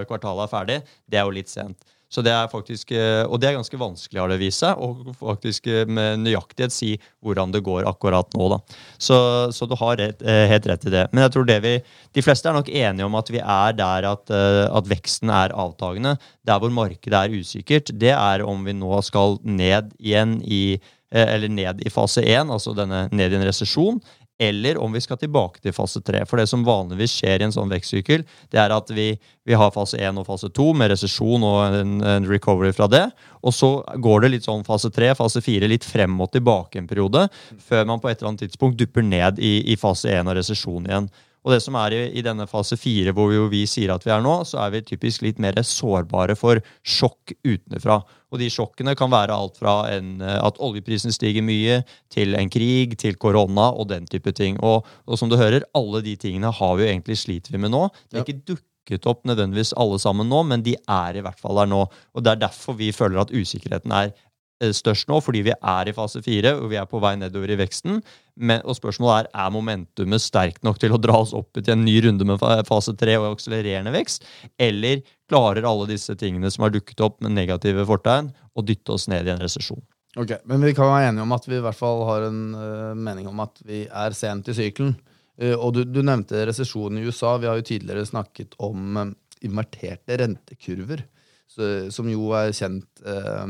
kvartalet 0.09 0.47
er 0.47 0.53
ferdig. 0.53 0.79
Det 1.07 1.21
er 1.21 1.27
jo 1.27 1.37
litt 1.37 1.53
sent. 1.53 1.83
Så 2.13 2.21
det 2.25 2.33
er 2.35 2.51
faktisk, 2.53 2.93
eh, 2.93 3.25
Og 3.25 3.41
det 3.41 3.49
er 3.49 3.57
ganske 3.57 3.79
vanskelig, 3.79 4.21
har 4.21 4.29
det 4.29 4.41
vist 4.43 4.61
seg, 4.61 4.77
og 4.77 5.15
faktisk 5.17 5.67
eh, 5.67 5.89
med 5.89 6.21
nøyaktighet 6.21 6.75
si 6.75 6.93
hvordan 7.25 7.55
det 7.55 7.63
går 7.65 7.89
akkurat 7.89 8.29
nå. 8.37 8.49
da. 8.53 8.59
Så, 8.99 9.17
så 9.53 9.67
du 9.67 9.75
har 9.81 9.97
rett, 9.97 10.21
eh, 10.21 10.45
helt 10.51 10.69
rett 10.69 10.85
i 10.87 10.93
det. 10.93 11.07
Men 11.13 11.25
jeg 11.25 11.33
tror 11.33 11.49
det 11.49 11.61
vi, 11.65 11.75
de 12.13 12.25
fleste 12.25 12.51
er 12.51 12.59
nok 12.59 12.69
enige 12.69 13.09
om 13.09 13.17
at 13.17 13.33
vi 13.33 13.41
er 13.41 13.77
der 13.79 14.09
at, 14.13 14.31
at 14.31 14.89
veksten 14.89 15.33
er 15.33 15.55
avtagende. 15.57 16.19
Der 16.45 16.61
hvor 16.61 16.73
markedet 16.75 17.17
er 17.17 17.33
usikkert, 17.33 17.95
det 17.97 18.13
er 18.13 18.45
om 18.45 18.65
vi 18.67 18.77
nå 18.77 19.01
skal 19.07 19.39
ned 19.45 19.95
igjen 19.99 20.41
i 20.45 20.81
eller 21.13 21.51
ned 21.53 21.83
i 21.85 21.91
fase 21.93 22.23
1, 22.25 22.49
altså 22.49 22.73
denne 22.73 23.03
ned 23.13 23.35
i 23.35 23.37
en 23.37 23.45
resesjon, 23.45 23.99
eller 24.43 24.79
om 24.83 24.93
vi 24.93 25.01
skal 25.01 25.19
tilbake 25.21 25.63
til 25.63 25.75
fase 25.77 26.01
3. 26.03 26.25
For 26.27 26.41
det 26.41 26.49
som 26.51 26.65
vanligvis 26.67 27.15
skjer 27.21 27.43
i 27.43 27.47
en 27.47 27.55
sånn 27.55 27.71
vekstsykkel, 27.71 28.25
det 28.51 28.61
er 28.63 28.75
at 28.75 28.91
vi, 28.95 29.13
vi 29.47 29.59
har 29.59 29.75
fase 29.75 30.01
1 30.01 30.19
og 30.19 30.27
fase 30.27 30.51
2 30.51 30.69
med 30.79 30.91
resesjon 30.93 31.47
og 31.47 31.79
en, 31.79 31.97
en, 32.03 32.29
recovery 32.31 32.73
fra 32.75 32.89
det. 32.91 33.05
Og 33.47 33.55
så 33.55 33.71
går 34.03 34.25
det 34.25 34.33
litt 34.35 34.49
sånn 34.49 34.67
fase 34.67 34.91
3, 34.95 35.13
fase 35.19 35.43
4, 35.45 35.71
litt 35.71 35.87
frem 35.87 36.19
og 36.23 36.33
tilbake 36.35 36.81
en 36.81 36.91
periode, 36.91 37.29
før 37.63 37.87
man 37.89 38.03
på 38.03 38.11
et 38.11 38.19
eller 38.19 38.33
annet 38.33 38.49
tidspunkt 38.49 38.81
dupper 38.81 39.07
ned 39.07 39.39
i, 39.39 39.61
i 39.73 39.79
fase 39.79 40.11
1 40.11 40.31
og 40.31 40.39
resesjon 40.41 40.91
igjen. 40.91 41.13
Og 41.43 41.55
det 41.55 41.59
som 41.65 41.77
er 41.81 41.95
i, 41.97 42.01
i 42.19 42.23
denne 42.25 42.47
fase 42.51 42.79
fire, 42.79 43.15
hvor 43.17 43.31
vi, 43.33 43.41
vi, 43.51 43.63
sier 43.71 43.93
at 43.95 44.05
vi 44.07 44.13
er 44.15 44.23
nå, 44.23 44.35
så 44.47 44.61
er 44.63 44.75
vi 44.77 44.83
typisk 44.87 45.25
litt 45.27 45.41
mer 45.43 45.59
sårbare 45.67 46.37
for 46.39 46.63
sjokk 46.87 47.35
utenfra. 47.43 47.99
Og 48.33 48.41
de 48.41 48.49
sjokkene 48.53 48.95
kan 48.99 49.11
være 49.13 49.35
alt 49.35 49.59
fra 49.61 49.77
en, 49.93 50.15
at 50.23 50.61
oljeprisen 50.63 51.13
stiger 51.15 51.45
mye, 51.45 51.83
til 52.15 52.39
en 52.39 52.53
krig, 52.53 52.97
til 53.03 53.19
korona 53.21 53.73
og 53.75 53.91
den 53.91 54.07
type 54.11 54.33
ting. 54.39 54.61
Og, 54.63 54.87
og, 55.07 55.17
som 55.19 55.33
du 55.33 55.37
hører, 55.41 55.67
alle 55.79 56.05
de 56.07 56.17
tingene 56.21 56.53
har 56.55 56.77
vi 56.79 56.87
jo 56.87 56.93
egentlig 56.93 57.19
sliter 57.25 57.57
vi 57.57 57.65
med 57.65 57.75
nå. 57.75 57.89
Det 58.09 58.23
er 58.23 58.29
ikke 58.29 58.55
dukket 58.55 59.11
opp 59.11 59.27
nødvendigvis 59.27 59.75
alle 59.83 59.99
sammen 60.03 60.31
nå, 60.31 60.45
men 60.47 60.63
de 60.65 60.79
er 60.79 61.19
i 61.19 61.27
hvert 61.27 61.43
fall 61.43 61.59
der 61.59 61.75
nå. 61.75 61.85
Og 62.15 62.25
det 62.25 62.37
er 62.37 62.45
derfor 62.47 62.79
vi 62.79 62.95
føler 62.95 63.25
at 63.25 63.35
usikkerheten 63.35 63.95
er 63.99 64.15
Eh, 64.15 64.32
størst 64.77 65.09
nå, 65.11 65.19
fordi 65.25 65.41
vi 65.49 65.55
er 65.55 65.89
i 65.89 65.95
fase 65.97 66.23
fire 66.23 66.55
og 66.61 66.69
vi 66.71 66.79
er 66.79 66.87
på 66.87 67.01
vei 67.03 67.17
nedover 67.19 67.51
i 67.51 67.59
veksten. 67.59 68.03
Men, 68.37 68.63
og 68.65 68.77
spørsmålet 68.79 69.29
er 69.29 69.47
er 69.47 69.53
momentumet 69.53 70.23
sterkt 70.23 70.63
nok 70.65 70.79
til 70.81 70.95
å 70.95 71.01
dra 71.01 71.19
oss 71.21 71.35
opp 71.37 71.59
til 71.59 71.75
en 71.75 71.85
ny 71.85 71.99
runde 72.05 72.27
med 72.29 72.41
fase 72.69 72.95
tre 72.97 73.17
og 73.19 73.33
akselererende 73.33 73.93
vekst, 73.95 74.25
eller 74.61 75.03
klarer 75.31 75.67
alle 75.69 75.89
disse 75.91 76.15
tingene 76.19 76.51
som 76.53 76.67
har 76.67 76.73
dukket 76.75 77.03
opp 77.05 77.21
med 77.25 77.35
negative 77.37 77.85
fortegn, 77.89 78.31
å 78.55 78.65
dytte 78.65 78.95
oss 78.95 79.09
ned 79.09 79.27
i 79.27 79.35
en 79.35 79.43
resesjon? 79.43 79.83
Ok, 80.21 80.35
Men 80.45 80.61
vi 80.61 80.75
kan 80.77 80.91
være 80.91 81.09
enige 81.09 81.25
om 81.25 81.33
at 81.33 81.47
vi 81.49 81.57
i 81.57 81.65
hvert 81.65 81.79
fall 81.79 82.03
har 82.05 82.27
en 82.29 82.41
uh, 82.53 82.93
mening 82.93 83.29
om 83.31 83.41
at 83.45 83.63
vi 83.65 83.87
er 83.89 84.17
sent 84.17 84.51
i 84.53 84.57
sykelen. 84.57 84.93
Uh, 85.41 85.57
og 85.57 85.73
du, 85.77 85.85
du 85.89 86.03
nevnte 86.05 86.45
resesjonen 86.49 87.01
i 87.01 87.07
USA. 87.09 87.39
Vi 87.41 87.49
har 87.49 87.57
jo 87.57 87.69
tidligere 87.71 88.05
snakket 88.09 88.59
om 88.61 88.99
um, 89.01 89.15
inverterte 89.43 90.21
rentekurver, 90.21 91.07
så, 91.49 91.89
som 91.93 92.11
jo 92.13 92.29
er 92.37 92.53
kjent 92.57 93.05
uh, 93.09 93.49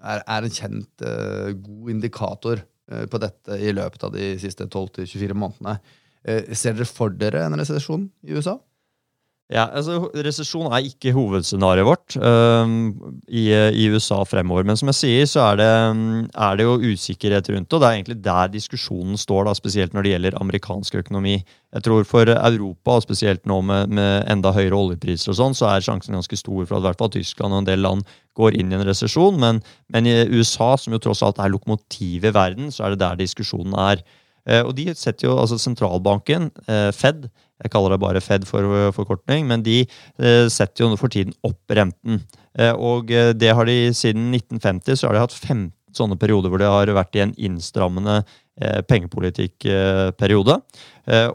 er, 0.00 0.22
er 0.24 0.46
en 0.46 0.54
kjent 0.54 1.04
uh, 1.04 1.50
god 1.56 1.92
indikator 1.94 2.62
uh, 2.62 3.04
på 3.10 3.20
dette 3.22 3.58
i 3.60 3.72
løpet 3.76 4.06
av 4.06 4.14
de 4.16 4.32
siste 4.40 4.66
12-24 4.66 5.36
månedene. 5.36 5.78
Uh, 6.24 6.52
ser 6.56 6.76
dere 6.76 6.88
for 6.88 7.14
dere 7.16 7.44
en 7.46 7.58
resesjon 7.60 8.08
i 8.26 8.36
USA? 8.36 8.58
Ja, 9.50 9.64
altså 9.74 10.12
Resesjon 10.14 10.68
er 10.70 10.84
ikke 10.86 11.10
hovedscenarioet 11.10 11.88
vårt 11.88 12.14
um, 12.22 12.92
i, 13.26 13.48
i, 13.50 13.88
USA 13.90 14.20
fremover. 14.28 14.62
Men 14.68 14.78
som 14.78 14.92
jeg 14.92 14.98
sier, 15.00 15.24
så 15.26 15.42
er 15.48 15.58
det, 15.58 15.70
er 16.38 16.60
det, 16.60 16.66
jo 16.68 16.92
usikkerhet 16.92 17.50
rundt 17.50 17.66
det. 17.66 17.74
Og 17.74 17.82
det 17.82 17.88
er 17.88 17.96
egentlig 17.96 18.18
der 18.22 18.52
diskusjonen 18.52 19.18
står, 19.18 19.48
da, 19.48 19.56
spesielt 19.58 19.96
når 19.96 20.06
det 20.06 20.12
gjelder 20.14 20.38
amerikansk 20.38 21.00
økonomi. 21.02 21.40
Jeg 21.74 21.86
tror 21.86 22.06
For 22.06 22.30
Europa, 22.30 23.00
og 23.00 23.02
spesielt 23.08 23.42
nå 23.50 23.58
med, 23.66 23.90
med 23.98 24.30
enda 24.30 24.54
høyere 24.54 24.78
oljepriser, 24.78 25.34
og 25.34 25.40
sånn, 25.40 25.58
så 25.58 25.72
er 25.72 25.82
sjansen 25.88 26.14
ganske 26.14 26.38
stor 26.38 26.62
for 26.62 26.78
at 26.78 26.84
i 26.84 26.88
hvert 26.88 27.02
fall 27.02 27.12
Tyskland 27.18 27.50
og 27.50 27.64
en 27.64 27.70
del 27.72 27.82
land 27.88 28.06
går 28.38 28.54
inn 28.54 28.70
i 28.70 28.78
en 28.78 28.86
resesjon. 28.86 29.34
Men, 29.42 29.62
men, 29.90 30.06
i 30.06 30.16
USA, 30.30 30.76
som 30.78 30.94
jo 30.94 31.02
tross 31.02 31.26
alt 31.26 31.42
er 31.42 31.50
lokomotivet 31.50 32.30
i 32.30 32.36
verden, 32.38 32.70
så 32.70 32.86
er 32.86 32.94
det 32.94 33.02
der 33.02 33.18
diskusjonen 33.18 33.74
er. 33.74 34.06
Uh, 34.46 34.62
og 34.62 34.76
de 34.78 34.92
setter 34.94 35.26
jo, 35.26 35.40
altså 35.42 35.58
Sentralbanken, 35.58 36.52
uh, 36.70 36.94
Fed, 36.94 37.26
jeg 37.60 37.72
kaller 37.72 37.94
det 37.94 38.00
bare 38.02 38.22
Fed 38.24 38.46
for 38.48 38.90
forkortning, 38.96 39.46
men 39.48 39.64
de 39.66 39.82
uh, 39.84 40.46
setter 40.52 40.84
jo 40.84 40.96
for 41.00 41.12
tiden 41.12 41.34
opp 41.46 41.76
renten. 41.76 42.22
og 42.74 43.06
det 43.38 43.52
har 43.54 43.68
de 43.68 43.92
siden 43.94 44.32
1950 44.34 44.96
så 44.98 45.06
har 45.06 45.14
de 45.14 45.20
hatt 45.22 45.36
15 45.36 45.70
sånne 45.94 46.16
perioder 46.18 46.50
hvor 46.50 46.58
det 46.58 46.70
har 46.70 46.90
vært 46.94 47.14
i 47.14 47.22
en 47.22 47.34
innstrammende 47.38 48.24
pengepolitikkperiode. 48.90 50.56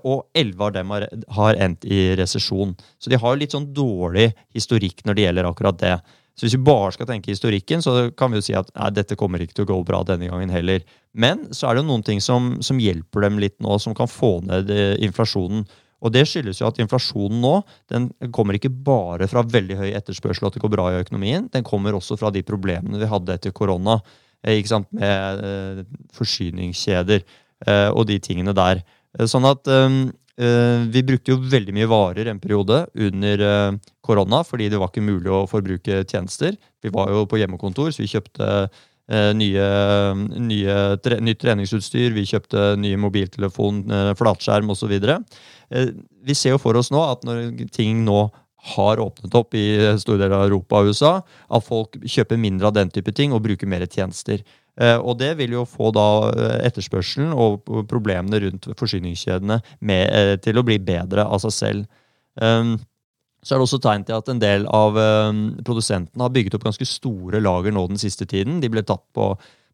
og 0.03 0.20
elleve 0.36 0.67
av 0.67 0.74
dem 0.75 0.91
har, 0.91 1.55
endt 1.55 1.88
i 1.88 2.01
resesjon. 2.20 2.75
Så 3.00 3.10
de 3.10 3.17
har 3.17 3.34
jo 3.34 3.39
litt 3.39 3.55
sånn 3.55 3.72
dårlig 3.74 4.27
historikk 4.53 5.05
når 5.05 5.15
det 5.15 5.25
gjelder 5.25 5.50
akkurat 5.50 5.79
det. 5.79 5.96
Så 6.36 6.46
hvis 6.46 6.58
vi 6.58 6.65
bare 6.67 6.91
skal 6.91 7.08
tenke 7.08 7.32
historikken, 7.32 7.82
så 7.84 8.10
kan 8.17 8.32
vi 8.32 8.41
jo 8.41 8.46
si 8.50 8.55
at 8.58 8.67
nei, 8.75 8.89
dette 8.91 9.15
kommer 9.20 9.39
ikke 9.39 9.55
til 9.55 9.65
å 9.65 9.70
gå 9.70 9.77
bra 9.88 10.01
denne 10.08 10.27
gangen 10.27 10.51
heller. 10.51 10.84
Men 11.15 11.46
så 11.55 11.70
er 11.70 11.75
det 11.75 11.86
jo 11.86 11.89
noen 11.94 12.03
ting 12.03 12.20
som, 12.24 12.58
som 12.65 12.82
hjelper 12.82 13.24
dem 13.24 13.39
litt 13.39 13.55
nå, 13.63 13.77
som 13.79 13.96
kan 13.96 14.12
få 14.12 14.41
ned 14.44 14.72
eh, 14.74 14.98
inflasjonen. 15.05 15.63
Og 16.06 16.14
det 16.14 16.26
skyldes 16.30 16.60
jo 16.62 16.68
at 16.70 16.78
inflasjonen 16.84 17.40
nå 17.42 17.56
den 17.92 18.10
kommer 18.36 18.58
ikke 18.58 18.70
bare 18.70 19.26
fra 19.32 19.42
veldig 19.42 19.80
høy 19.80 19.88
etterspørsel 19.98 20.48
at 20.48 20.58
det 20.58 20.62
går 20.62 20.74
bra 20.76 20.92
i 20.94 21.00
økonomien, 21.02 21.48
den 21.50 21.66
kommer 21.66 21.98
også 21.98 22.18
fra 22.22 22.30
de 22.36 22.44
problemene 22.46 23.02
vi 23.02 23.10
hadde 23.10 23.34
etter 23.40 23.56
korona. 23.56 23.98
Eh, 24.46 24.60
ikke 24.60 24.74
sant, 24.76 24.92
Med 24.94 25.42
eh, 25.42 25.82
forsyningskjeder. 26.14 27.26
eh, 27.66 27.90
og 27.90 28.06
de 28.06 28.20
tingene 28.20 28.54
der. 28.54 28.84
Eh, 29.18 29.26
sånn 29.26 29.48
at 29.50 29.66
vi 30.36 31.00
brukte 31.08 31.32
jo 31.32 31.38
veldig 31.40 31.72
mye 31.72 31.88
varer 31.88 32.28
en 32.28 32.42
periode 32.44 32.82
under 33.00 33.80
korona, 34.04 34.42
fordi 34.44 34.66
det 34.68 34.82
var 34.82 34.90
ikke 34.92 35.06
mulig 35.08 35.32
å 35.32 35.46
forbruke 35.48 36.02
tjenester. 36.04 36.58
Vi 36.84 36.92
var 36.92 37.08
jo 37.08 37.22
på 37.24 37.40
hjemmekontor, 37.40 37.94
så 37.96 38.04
vi 38.04 38.10
kjøpte 38.12 38.50
nye, 39.08 39.66
nye 40.42 40.78
tre, 41.06 41.20
nytt 41.22 41.40
treningsutstyr, 41.44 42.10
vi 42.16 42.24
kjøpte 42.26 42.72
nye 42.82 42.98
mobiltelefon, 42.98 43.84
flatskjerm 44.18 44.74
osv. 44.74 44.96
Vi 46.26 46.38
ser 46.38 46.56
jo 46.56 46.62
for 46.64 46.80
oss 46.80 46.90
nå 46.90 47.04
at 47.06 47.28
når 47.28 47.68
ting 47.76 48.02
nå 48.08 48.24
har 48.76 49.00
åpnet 49.00 49.36
opp 49.38 49.54
i 49.54 49.66
store 50.02 50.24
deler 50.24 50.40
av 50.40 50.48
Europa 50.48 50.82
og 50.82 50.90
USA, 50.90 51.14
at 51.54 51.66
folk 51.66 52.00
kjøper 52.02 52.40
mindre 52.42 52.72
av 52.72 52.78
den 52.78 52.90
type 52.94 53.14
ting 53.14 53.36
og 53.36 53.44
bruker 53.46 53.70
mer 53.70 53.86
tjenester. 53.86 54.42
Eh, 54.82 54.98
og 54.98 55.20
det 55.22 55.36
vil 55.40 55.54
jo 55.56 55.64
få 55.70 55.92
da 55.96 56.08
eh, 56.32 56.58
etterspørselen 56.68 57.32
og 57.32 57.70
problemene 57.90 58.42
rundt 58.44 58.68
forsyningskjedene 58.80 59.62
med, 59.88 60.04
eh, 60.10 60.34
til 60.44 60.60
å 60.60 60.66
bli 60.68 60.80
bedre 60.84 61.28
av 61.28 61.44
seg 61.46 61.56
selv. 61.60 61.86
Så 63.46 63.54
er 63.54 63.62
det 63.62 63.68
også 63.68 63.82
tegn 63.84 64.06
til 64.08 64.18
at 64.18 64.30
en 64.32 64.42
del 64.42 64.66
av 64.74 64.98
um, 64.98 65.44
produsentene 65.66 66.25
har 66.25 66.34
bygget 66.34 66.58
opp 66.58 66.66
ganske 66.66 66.88
store 66.90 67.44
lager 67.44 67.75
nå 67.75 67.84
den 67.92 68.02
siste 68.02 68.25
tiden. 68.30 68.58
De 68.64 68.72
ble 68.74 68.82
tatt 68.82 69.04
på, 69.14 69.28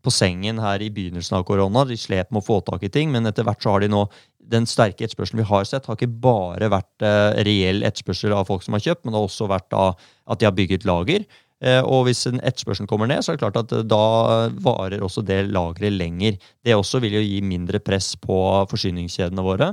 på 0.04 0.12
sengen 0.12 0.60
her 0.60 0.84
i 0.84 0.90
begynnelsen 0.92 1.38
av 1.40 1.46
korona. 1.48 1.86
De 1.88 1.96
slet 2.00 2.28
med 2.34 2.44
å 2.44 2.48
få 2.50 2.60
tak 2.68 2.84
i 2.84 2.92
ting, 2.92 3.14
men 3.16 3.30
etter 3.30 3.48
hvert 3.48 3.64
så 3.64 3.78
har 3.78 3.86
de 3.86 3.92
nå 3.94 4.04
den 4.52 4.68
sterke 4.68 5.06
etterspørselen 5.06 5.40
vi 5.40 5.48
har 5.48 5.64
sett, 5.70 5.88
har 5.88 5.96
ikke 5.96 6.20
bare 6.24 6.68
vært 6.74 7.06
eh, 7.08 7.40
reell 7.48 7.86
etterspørsel 7.88 8.36
av 8.36 8.50
folk 8.50 8.66
som 8.66 8.76
har 8.76 8.84
kjøpt, 8.84 9.06
men 9.06 9.14
det 9.14 9.22
har 9.22 9.30
også 9.30 9.48
vært 9.48 9.78
at 9.80 10.42
de 10.42 10.50
har 10.50 10.58
bygget 10.58 10.88
lager. 10.90 11.24
Eh, 11.62 11.80
og 11.86 12.08
hvis 12.08 12.26
en 12.28 12.42
etterspørselen 12.42 12.90
kommer 12.90 13.10
ned, 13.10 13.22
så 13.22 13.32
er 13.32 13.38
det 13.38 13.46
klart 13.46 13.60
at 13.62 13.74
eh, 13.78 13.86
da 13.86 14.50
varer 14.66 15.06
også 15.06 15.24
det 15.26 15.44
lageret 15.54 15.94
lenger. 15.94 16.40
Det 16.66 16.76
også 16.76 17.02
vil 17.04 17.20
jo 17.20 17.24
gi 17.24 17.40
mindre 17.46 17.80
press 17.84 18.16
på 18.20 18.38
forsyningskjedene 18.72 19.46
våre. 19.46 19.72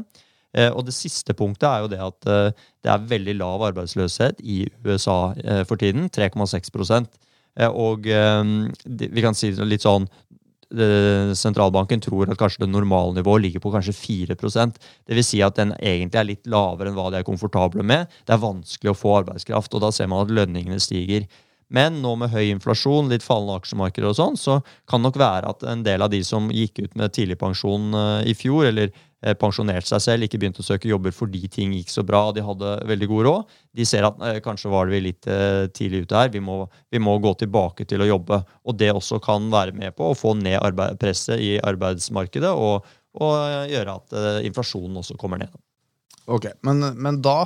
Eh, 0.57 0.71
og 0.73 0.87
det 0.89 0.97
siste 0.97 1.35
punktet 1.37 1.69
er 1.69 1.83
jo 1.85 1.91
det 1.93 2.01
at 2.01 2.29
eh, 2.31 2.69
det 2.85 2.93
er 2.93 3.09
veldig 3.11 3.35
lav 3.41 3.65
arbeidsløshet 3.69 4.41
i 4.41 4.63
USA 4.87 5.35
eh, 5.45 5.65
for 5.69 5.81
tiden. 5.81 6.09
3,6% 6.15 7.25
og 7.75 8.05
vi 8.07 9.23
kan 9.25 9.35
si 9.35 9.49
litt 9.67 9.83
sånn 9.83 10.05
sentralbanken 11.35 11.99
tror 12.05 12.31
at 12.31 12.39
kanskje 12.39 12.61
det 12.63 12.69
normalnivået 12.71 13.43
ligger 13.43 13.65
på 13.65 13.73
kanskje 13.75 13.97
4% 13.99 14.77
Det 14.79 15.17
vil 15.17 15.27
si 15.27 15.41
at 15.43 15.57
den 15.59 15.73
egentlig 15.81 16.21
er 16.21 16.29
litt 16.29 16.47
lavere 16.47 16.93
enn 16.93 16.95
hva 16.95 17.09
de 17.11 17.19
er 17.19 17.27
komfortable 17.27 17.83
med. 17.83 18.07
Det 18.23 18.37
er 18.37 18.45
vanskelig 18.45 18.93
å 18.93 18.95
få 19.01 19.17
arbeidskraft, 19.25 19.75
og 19.75 19.83
da 19.83 19.91
ser 19.91 20.07
man 20.07 20.23
at 20.23 20.31
lønningene 20.39 20.79
stiger. 20.79 21.27
Men 21.75 21.99
nå 22.01 22.15
med 22.17 22.33
høy 22.33 22.47
inflasjon, 22.49 23.11
litt 23.13 23.25
fallende 23.27 23.59
aksjemarkeder 23.61 24.09
og 24.09 24.17
sånn, 24.17 24.39
så 24.41 24.61
kan 24.89 25.03
det 25.03 25.11
nok 25.11 25.19
være 25.21 25.51
at 25.53 25.67
en 25.69 25.85
del 25.85 26.05
av 26.05 26.13
de 26.15 26.23
som 26.25 26.49
gikk 26.49 26.81
ut 26.87 26.97
med 26.97 27.13
tidligpensjon 27.13 27.93
i 28.25 28.33
fjor, 28.39 28.71
eller 28.71 28.95
pensjonerte 29.19 29.89
seg 29.89 30.03
selv, 30.03 30.27
ikke 30.27 30.39
begynte 30.39 30.63
å 30.63 30.67
søke 30.67 30.91
jobber 30.91 31.15
fordi 31.15 31.49
ting 31.51 31.73
gikk 31.75 31.91
så 31.91 32.05
bra 32.07 32.29
og 32.29 32.37
de 32.37 32.45
hadde 32.47 32.75
veldig 32.87 33.09
god 33.11 33.27
råd. 33.27 33.55
De 33.75 33.87
ser 33.89 34.07
at 34.07 34.21
eh, 34.23 34.39
kanskje 34.45 34.71
var 34.71 34.91
vi 34.91 35.01
litt 35.03 35.27
eh, 35.27 35.67
tidlig 35.75 36.05
ute 36.07 36.21
her, 36.21 36.31
vi 36.31 36.43
må, 36.45 36.61
vi 36.91 37.03
må, 37.03 37.17
gå 37.23 37.35
tilbake 37.41 37.87
til 37.89 38.05
å 38.05 38.09
jobbe. 38.09 38.41
Og 38.65 38.79
det 38.79 38.93
også 38.95 39.19
kan 39.23 39.51
være 39.51 39.75
med 39.75 39.97
på 39.99 40.13
å 40.13 40.19
få 40.19 40.37
ned 40.39 40.61
arbeid, 40.63 41.01
presset 41.03 41.43
i 41.43 41.57
arbeidsmarkedet 41.59 42.53
og, 42.55 42.87
og 43.19 43.35
gjøre 43.73 43.97
at 43.99 44.15
eh, 44.15 44.45
inflasjonen 44.47 45.03
også 45.03 45.19
kommer 45.19 45.43
ned. 45.43 45.51
Ok, 46.29 46.51
Men, 46.63 46.85
men 47.01 47.23
da, 47.25 47.41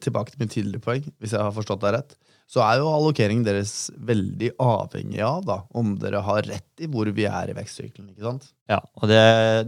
tilbake 0.00 0.32
til 0.32 0.40
min 0.40 0.52
tidligere 0.52 0.84
poeng, 0.84 1.06
hvis 1.18 1.34
jeg 1.34 1.42
har 1.42 1.52
forstått 1.52 1.82
deg 1.82 1.96
rett, 1.98 2.16
så 2.48 2.62
er 2.64 2.78
jo 2.80 2.88
allokeringen 2.88 3.44
deres 3.44 3.90
veldig 4.08 4.54
avhengig 4.62 5.20
av 5.24 5.42
da, 5.44 5.58
om 5.76 5.92
dere 6.00 6.22
har 6.24 6.46
rett 6.48 6.80
i 6.80 6.88
hvor 6.88 7.10
vi 7.12 7.26
er 7.28 7.50
i 7.52 7.56
vekstsykkelen. 7.56 8.14
ikke 8.14 8.24
sant? 8.24 8.46
Ja, 8.70 8.78
og 8.96 9.08
det, 9.10 9.18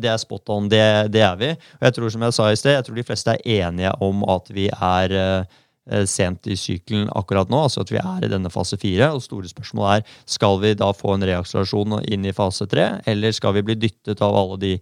det 0.00 0.08
er 0.08 0.20
spot 0.20 0.48
on. 0.54 0.70
Det, 0.72 0.80
det, 1.12 1.20
er 1.26 1.36
vi. 1.40 1.50
Og 1.76 1.84
jeg 1.88 1.96
tror 1.96 2.14
som 2.14 2.24
jeg 2.24 2.36
sa 2.36 2.46
i 2.48 2.56
sted, 2.56 2.78
jeg 2.78 2.86
tror 2.86 2.96
de 2.96 3.04
fleste 3.04 3.34
er 3.36 3.66
enige 3.66 3.92
om 4.06 4.24
at 4.32 4.48
vi 4.56 4.70
er 4.72 5.16
eh, 5.18 6.06
sent 6.08 6.48
i 6.48 6.56
sykkelen 6.56 7.10
akkurat 7.20 7.52
nå, 7.52 7.66
altså 7.66 7.84
at 7.84 7.92
vi 7.92 8.00
er 8.00 8.24
i 8.24 8.32
denne 8.32 8.52
fase 8.54 8.80
fire. 8.80 9.10
Og 9.12 9.26
store 9.26 9.52
spørsmål 9.52 9.90
er 9.98 10.16
skal 10.24 10.56
vi 10.64 10.72
da 10.80 10.88
få 10.96 11.18
en 11.18 11.28
reakselerasjon 11.28 11.98
inn 12.08 12.24
i 12.24 12.36
fase 12.36 12.64
tre, 12.70 12.94
eller 13.04 13.36
skal 13.36 13.58
vi 13.58 13.66
bli 13.68 13.76
dyttet 13.82 14.24
av 14.24 14.40
alle 14.40 14.56
de 14.62 14.72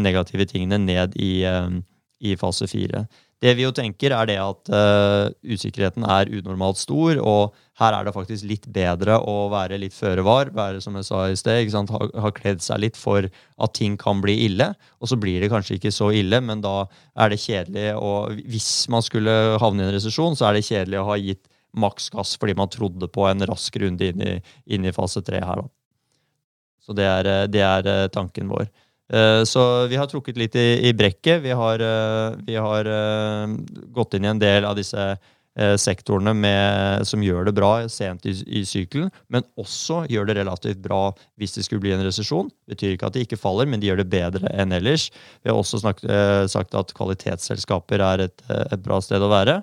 negative 0.00 0.48
tingene 0.48 0.80
ned 0.80 1.20
i, 1.20 1.34
eh, 1.44 1.68
i 2.24 2.32
fase 2.40 2.70
fire. 2.70 3.04
Det 3.42 3.56
vi 3.58 3.64
jo 3.64 3.72
tenker, 3.74 4.12
er 4.14 4.28
det 4.30 4.36
at 4.38 4.70
uh, 4.70 5.32
usikkerheten 5.42 6.04
er 6.06 6.30
unormalt 6.30 6.78
stor, 6.78 7.18
og 7.18 7.56
her 7.80 7.96
er 7.96 8.06
det 8.06 8.12
faktisk 8.14 8.46
litt 8.46 8.68
bedre 8.70 9.16
å 9.18 9.48
være 9.50 9.80
litt 9.82 9.96
føre 9.96 10.22
var, 10.22 10.52
være 10.54 10.78
som 10.84 10.94
jeg 10.98 11.08
sa 11.08 11.24
i 11.26 11.38
sted, 11.38 11.72
ha, 11.74 12.02
ha 12.22 12.30
kledd 12.36 12.62
seg 12.62 12.84
litt 12.84 13.00
for 13.00 13.26
at 13.26 13.74
ting 13.74 13.96
kan 13.98 14.22
bli 14.22 14.36
ille. 14.44 14.70
Og 15.02 15.10
så 15.10 15.18
blir 15.18 15.42
det 15.42 15.50
kanskje 15.50 15.80
ikke 15.80 15.94
så 15.94 16.12
ille, 16.14 16.38
men 16.44 16.62
da 16.62 16.84
er 17.18 17.32
det 17.32 17.40
kjedelig 17.42 17.88
og 17.98 18.38
Hvis 18.52 18.70
man 18.92 19.02
skulle 19.02 19.34
havne 19.58 19.82
i 19.82 19.88
en 19.88 19.96
resesjon, 19.96 20.38
så 20.38 20.48
er 20.48 20.58
det 20.58 20.66
kjedelig 20.68 21.00
å 21.00 21.08
ha 21.10 21.18
gitt 21.18 21.42
maks 21.72 22.10
gass 22.12 22.36
fordi 22.38 22.54
man 22.54 22.70
trodde 22.70 23.08
på 23.08 23.24
en 23.26 23.46
rask 23.48 23.76
runde 23.80 24.12
inn 24.12 24.22
i, 24.22 24.36
inn 24.70 24.86
i 24.86 24.94
fase 24.94 25.24
tre 25.24 25.40
her. 25.42 25.64
Da. 25.64 25.70
Så 26.82 26.94
det 26.98 27.06
er, 27.08 27.30
det 27.50 27.62
er 27.64 27.88
eh, 27.88 28.08
tanken 28.12 28.50
vår. 28.52 28.68
Eh, 29.12 29.44
så 29.44 29.86
vi 29.86 29.98
har 30.00 30.08
trukket 30.08 30.40
litt 30.40 30.56
i, 30.56 30.88
i 30.88 30.94
brekket. 30.96 31.42
Vi 31.44 31.52
har, 31.52 31.84
eh, 31.84 32.38
vi 32.46 32.56
har, 32.56 32.88
eh, 32.88 33.54
gått 33.92 34.16
inn 34.16 34.24
i 34.24 34.32
en 34.32 34.42
del 34.42 34.64
av 34.64 34.76
disse 34.80 35.14
sektorene 35.52 36.32
med, 36.32 37.04
som 37.04 37.20
gjør 37.20 37.44
det 37.44 37.52
bra 37.52 37.86
sent 37.92 38.24
i, 38.24 38.32
i 38.56 38.62
sykelen, 38.64 39.10
men 39.28 39.44
også 39.60 39.98
gjør 40.08 40.30
det 40.30 40.36
relativt 40.38 40.78
bra 40.80 41.10
hvis 41.36 41.52
det 41.58 41.66
skulle 41.66 41.82
bli 41.84 41.92
en 41.92 42.00
resesjon. 42.06 42.48
Betyr 42.72 42.94
ikke 42.94 43.10
at 43.10 43.18
de 43.18 43.26
ikke 43.26 43.36
faller, 43.36 43.68
men 43.68 43.82
de 43.82 43.90
gjør 43.90 44.00
det 44.00 44.08
bedre 44.14 44.48
enn 44.48 44.72
ellers. 44.72 45.10
Vi 45.44 45.52
har 45.52 45.60
også 45.60 45.82
snakket, 45.82 46.48
sagt 46.48 46.72
at 46.72 46.94
kvalitetsselskaper 46.96 48.00
er 48.00 48.24
et, 48.30 48.46
et 48.48 48.80
bra 48.80 49.02
sted 49.04 49.20
å 49.20 49.28
være. 49.28 49.58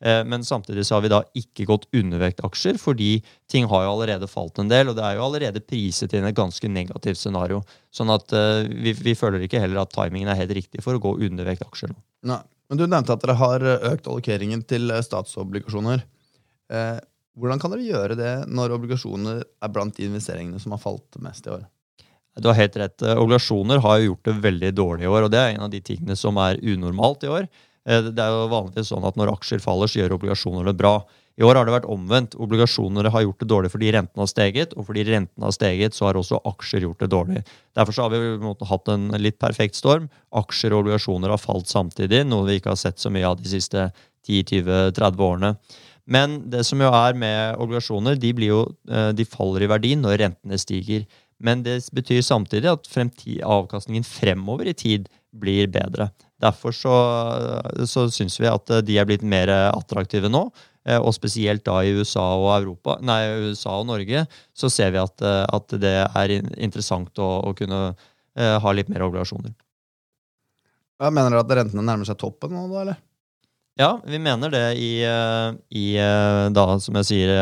Eh, 0.00 0.22
men 0.26 0.44
samtidig 0.44 0.86
så 0.86 0.96
har 0.96 1.04
vi 1.04 1.12
da 1.12 1.20
ikke 1.38 1.66
gått 1.68 1.86
undervekt 1.94 2.42
aksjer, 2.44 2.78
fordi 2.80 3.18
ting 3.50 3.68
har 3.70 3.84
jo 3.84 3.92
allerede 3.94 4.28
falt 4.30 4.58
en 4.60 4.72
del, 4.72 4.90
og 4.90 4.98
det 4.98 5.04
er 5.06 5.18
jo 5.18 5.26
allerede 5.28 5.62
priset 5.64 6.16
inn 6.16 6.26
et 6.28 6.36
ganske 6.36 6.68
negativt 6.68 7.20
scenario. 7.20 7.62
Sånn 7.94 8.10
at 8.12 8.34
uh, 8.34 8.64
vi, 8.66 8.92
vi, 8.96 9.14
føler 9.18 9.44
ikke 9.46 9.62
heller 9.62 9.84
at 9.84 9.94
timingen 9.94 10.32
er 10.32 10.40
helt 10.40 10.56
riktig 10.56 10.82
for 10.84 10.96
å 10.96 11.02
gå 11.02 11.16
undervekt 11.28 11.64
aksjer 11.66 11.94
nå. 11.94 12.00
Nei. 12.32 12.42
Men 12.68 12.80
du 12.80 12.86
nevnte 12.88 13.12
at 13.12 13.20
dere 13.20 13.36
har 13.36 13.64
økt 13.92 14.06
allokeringen 14.08 14.62
til 14.66 14.88
eh, 14.90 15.02
statsobligasjoner. 15.04 16.00
Eh, 16.72 16.96
hvordan 17.36 17.60
kan 17.60 17.74
dere 17.74 17.84
gjøre 17.84 18.16
det 18.18 18.32
når 18.48 18.76
obligasjoner 18.78 19.42
er 19.44 19.72
blant 19.72 19.96
de 19.98 20.08
investeringene 20.08 20.60
som 20.62 20.72
har 20.72 20.80
falt 20.82 21.18
mest 21.22 21.46
i 21.46 21.52
år? 21.52 21.66
Du 22.40 22.48
har 22.50 22.58
helt 22.58 22.76
rett. 22.80 23.04
Obligasjoner 23.04 23.82
har 23.84 24.00
jo 24.00 24.08
gjort 24.08 24.30
det 24.30 24.34
veldig 24.48 24.72
dårlig 24.74 25.06
i 25.06 25.12
år, 25.12 25.26
og 25.26 25.34
det 25.34 25.42
er 25.42 25.52
en 25.52 25.66
av 25.68 25.70
de 25.70 25.82
tingene 25.84 26.16
som 26.18 26.40
er 26.42 26.58
unormalt 26.64 27.26
i 27.28 27.30
år. 27.30 27.46
Eh, 27.88 28.08
det 28.10 28.22
er 28.22 28.32
jo 28.32 28.48
vanligvis 28.52 28.90
sånn 28.92 29.06
at 29.08 29.18
når 29.20 29.34
aksjer 29.36 29.62
faller, 29.64 29.90
så 29.90 30.00
gjør 30.00 30.16
obligasjoner 30.18 30.70
det 30.70 30.76
bra. 30.80 30.96
I 31.34 31.42
år 31.42 31.58
har 31.58 31.66
det 31.66 31.74
vært 31.74 31.88
omvendt. 31.90 32.36
Obligasjoner 32.38 33.08
har 33.10 33.24
gjort 33.24 33.40
det 33.42 33.48
dårlig 33.50 33.70
fordi 33.72 33.90
renten 33.96 34.22
har 34.22 34.28
steget, 34.30 34.74
og 34.78 34.86
fordi 34.88 35.02
renten 35.08 35.46
har 35.46 35.54
steget, 35.54 35.96
så 35.96 36.06
har 36.08 36.18
også 36.18 36.38
aksjer 36.46 36.86
gjort 36.86 37.02
det 37.02 37.10
dårlig. 37.10 37.42
Derfor 37.74 38.04
har 38.04 38.12
vi 38.14 38.52
hatt 38.70 38.92
en 38.94 39.08
litt 39.18 39.40
perfekt 39.42 39.78
storm. 39.80 40.06
Aksjer 40.30 40.74
og 40.74 40.84
obligasjoner 40.84 41.34
har 41.34 41.42
falt 41.42 41.70
samtidig, 41.70 42.22
noe 42.28 42.46
vi 42.46 42.60
ikke 42.60 42.70
har 42.76 42.78
sett 42.78 43.02
så 43.02 43.10
mye 43.10 43.26
av 43.26 43.42
de 43.42 43.50
siste 43.50 43.88
10-20-30 44.28 45.26
årene. 45.26 45.56
Men 46.04 46.38
det 46.52 46.62
som 46.68 46.80
jo 46.84 46.92
er 46.92 47.16
med 47.18 47.58
obligasjoner, 47.64 48.18
de, 48.20 48.30
jo, 48.46 48.62
eh, 48.92 49.10
de 49.16 49.26
faller 49.26 49.64
i 49.64 49.70
verdi 49.72 49.94
når 49.98 50.20
rentene 50.20 50.60
stiger. 50.60 51.08
Men 51.42 51.64
det 51.64 51.80
betyr 51.92 52.22
samtidig 52.22 52.70
at 52.70 52.86
avkastningen 53.42 54.06
fremover 54.06 54.70
i 54.70 54.76
tid 54.76 55.08
blir 55.34 55.68
bedre. 55.72 56.10
Derfor 56.42 56.74
så, 56.76 56.94
så 57.88 58.06
syns 58.12 58.38
vi 58.40 58.50
at 58.50 58.70
de 58.86 58.98
er 59.00 59.08
blitt 59.08 59.24
mer 59.26 59.50
attraktive 59.70 60.30
nå. 60.30 60.48
Eh, 60.84 61.00
og 61.00 61.14
spesielt 61.16 61.64
da 61.64 61.78
i 61.80 61.94
USA 61.96 62.24
og, 62.36 62.50
Europa, 62.58 62.98
nei, 63.00 63.22
USA 63.48 63.78
og 63.80 63.88
Norge 63.88 64.26
så 64.52 64.68
ser 64.72 64.92
vi 64.92 65.00
at, 65.00 65.24
at 65.24 65.76
det 65.80 65.96
er 66.04 66.34
interessant 66.36 67.16
å, 67.16 67.30
å, 67.48 67.54
kunne 67.56 67.80
uh, 67.94 68.56
ha 68.60 68.74
litt 68.76 68.90
mer 68.92 69.06
obligasjoner. 69.06 69.54
Ja, 71.00 71.08
mener 71.08 71.32
dere 71.32 71.44
at 71.44 71.56
rentene 71.62 71.84
nærmer 71.88 72.08
seg 72.08 72.20
toppen 72.20 72.52
nå, 72.54 72.68
da, 72.68 72.84
eller? 72.84 73.00
Ja, 73.80 73.88
vi 74.06 74.20
mener 74.22 74.52
det 74.52 74.66
i, 74.78 74.90
eh, 75.02 75.56
i 75.74 75.86
da, 76.54 76.66
som 76.78 76.94
jeg 77.00 77.08
sier, 77.08 77.32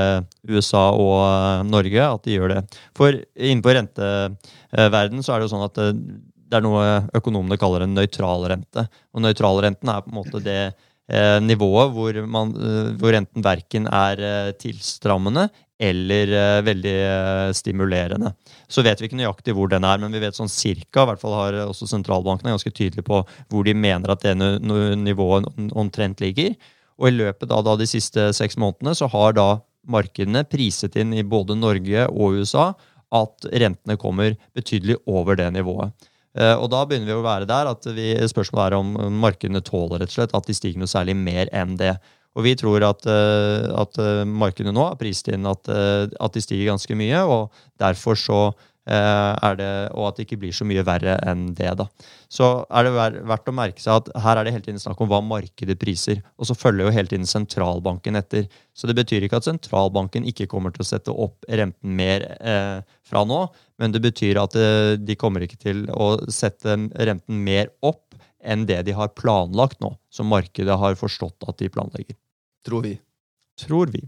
USA 0.49 0.87
og 0.97 1.67
Norge, 1.69 2.07
at 2.07 2.23
de 2.25 2.39
gjør 2.39 2.55
det. 2.55 2.63
For 2.97 3.19
innenfor 3.37 3.77
renteverden 3.77 5.21
så 5.21 5.35
er 5.35 5.43
det 5.43 5.51
jo 5.51 5.53
sånn 5.53 5.67
at 5.67 5.83
det 6.53 6.59
er 6.59 6.65
noe 6.67 6.87
økonomene 7.17 7.57
kaller 7.61 7.87
en 7.87 7.95
nøytralrente. 7.97 8.85
Og 9.17 9.25
nøytralrenten 9.25 9.89
er 9.89 10.03
på 10.05 10.13
en 10.13 10.19
måte 10.19 10.43
det 10.45 10.61
eh, 10.69 11.39
nivået 11.41 11.95
hvor, 11.95 12.19
man, 12.29 12.53
eh, 12.53 12.91
hvor 13.01 13.15
renten 13.17 13.45
verken 13.45 13.89
er 13.89 14.21
eh, 14.21 14.51
tilstrammende 14.61 15.49
eller 15.83 16.35
eh, 16.37 16.59
veldig 16.67 16.95
eh, 17.07 17.47
stimulerende. 17.57 18.35
Så 18.69 18.85
vet 18.85 19.01
vi 19.01 19.09
ikke 19.09 19.19
nøyaktig 19.23 19.57
hvor 19.57 19.73
den 19.73 19.89
er, 19.89 19.99
men 20.03 20.13
vi 20.13 20.21
vet 20.23 20.37
sånn 20.37 20.53
cirka, 20.53 21.07
i 21.07 21.11
hvert 21.11 21.25
fall 21.25 21.39
har 21.39 21.59
også 21.65 21.89
sentralbankene 21.91 22.53
ganske 22.53 22.75
tydelig 22.77 23.07
på 23.09 23.25
hvor 23.25 23.67
de 23.67 23.75
mener 23.75 24.13
at 24.13 24.23
det 24.29 24.37
nivået 24.37 25.49
omtrent 25.73 26.21
ligger. 26.23 26.55
Og 27.01 27.09
i 27.09 27.17
løpet 27.17 27.51
av 27.51 27.65
de 27.81 27.89
siste 27.89 28.29
seks 28.37 28.61
månedene 28.61 28.95
så 28.99 29.09
har 29.11 29.35
da 29.41 29.51
markedene 29.89 30.45
priset 30.47 30.95
inn 31.01 31.17
i 31.17 31.25
både 31.27 31.57
Norge 31.59 32.07
og 32.13 32.39
USA 32.39 32.71
at 33.13 33.49
rentene 33.51 33.99
kommer 34.01 34.37
betydelig 34.57 35.01
over 35.11 35.37
det 35.41 35.51
nivået. 35.57 35.91
Eh, 36.33 36.55
og 36.57 36.71
da 36.73 36.83
begynner 36.89 37.11
vi 37.11 37.19
å 37.19 37.25
være 37.25 37.49
der 37.49 37.69
at 37.69 37.87
vi, 37.93 38.15
spørsmålet 38.31 38.71
er 38.71 38.79
om 38.79 39.21
markedene 39.21 39.61
tåler 39.65 40.01
rett 40.01 40.13
og 40.15 40.17
slett 40.17 40.37
at 40.37 40.49
de 40.49 40.57
stiger 40.57 40.81
noe 40.81 40.91
særlig 40.91 41.17
mer 41.19 41.51
enn 41.53 41.77
det. 41.81 41.95
Og 42.33 42.47
vi 42.47 42.55
tror 42.57 42.85
at, 42.87 43.05
eh, 43.11 43.69
at 43.77 43.99
eh, 44.01 44.23
markedene 44.25 44.73
nå 44.73 44.87
har 44.87 45.01
prist 45.01 45.29
inn 45.29 45.49
at, 45.49 45.69
at, 45.69 46.33
de 46.33 46.45
stiger 46.45 46.71
ganske 46.73 46.97
mye, 46.97 47.25
og 47.29 47.65
derfor 47.83 48.17
så 48.17 48.43
det, 48.85 49.71
og 49.95 50.09
at 50.09 50.17
det 50.17 50.27
ikke 50.27 50.41
blir 50.43 50.55
så 50.57 50.67
mye 50.67 50.83
verre 50.87 51.15
enn 51.29 51.53
det. 51.55 51.71
da. 51.79 51.87
Så 52.33 52.49
er 52.67 52.87
det 52.89 52.93
verdt 52.97 53.51
å 53.51 53.55
merke 53.55 53.83
seg 53.83 54.01
at 54.01 54.11
her 54.25 54.39
er 54.39 54.45
det 54.45 54.55
hele 54.57 54.67
tiden 54.67 54.83
snakk 54.83 55.01
om 55.01 55.11
hva 55.11 55.21
markedet 55.23 55.79
priser. 55.79 56.23
Og 56.39 56.49
så 56.49 56.57
følger 56.59 56.89
jo 56.89 56.95
hele 56.97 57.11
tiden 57.13 57.29
sentralbanken 57.29 58.19
etter. 58.19 58.49
Så 58.75 58.91
det 58.91 58.97
betyr 58.99 59.27
ikke 59.27 59.39
at 59.39 59.47
sentralbanken 59.47 60.27
ikke 60.29 60.49
kommer 60.51 60.75
til 60.75 60.83
å 60.83 60.89
sette 60.89 61.15
opp 61.15 61.47
renten 61.49 61.95
mer 61.97 62.27
eh, 62.41 62.81
fra 63.07 63.25
nå, 63.29 63.45
men 63.79 63.95
det 63.95 64.03
betyr 64.03 64.41
at 64.41 64.57
de 65.03 65.15
kommer 65.19 65.45
ikke 65.45 65.61
til 65.61 65.85
å 65.91 66.15
sette 66.33 66.77
renten 66.79 67.41
mer 67.45 67.71
opp 67.83 68.13
enn 68.43 68.67
det 68.67 68.81
de 68.87 68.95
har 68.97 69.13
planlagt 69.15 69.81
nå, 69.83 69.93
som 70.11 70.31
markedet 70.31 70.77
har 70.79 70.99
forstått 70.99 71.47
at 71.49 71.59
de 71.63 71.71
planlegger. 71.73 72.19
Tror 72.67 72.87
vi. 72.87 72.97
Tror 73.59 73.93
vi. 73.95 74.03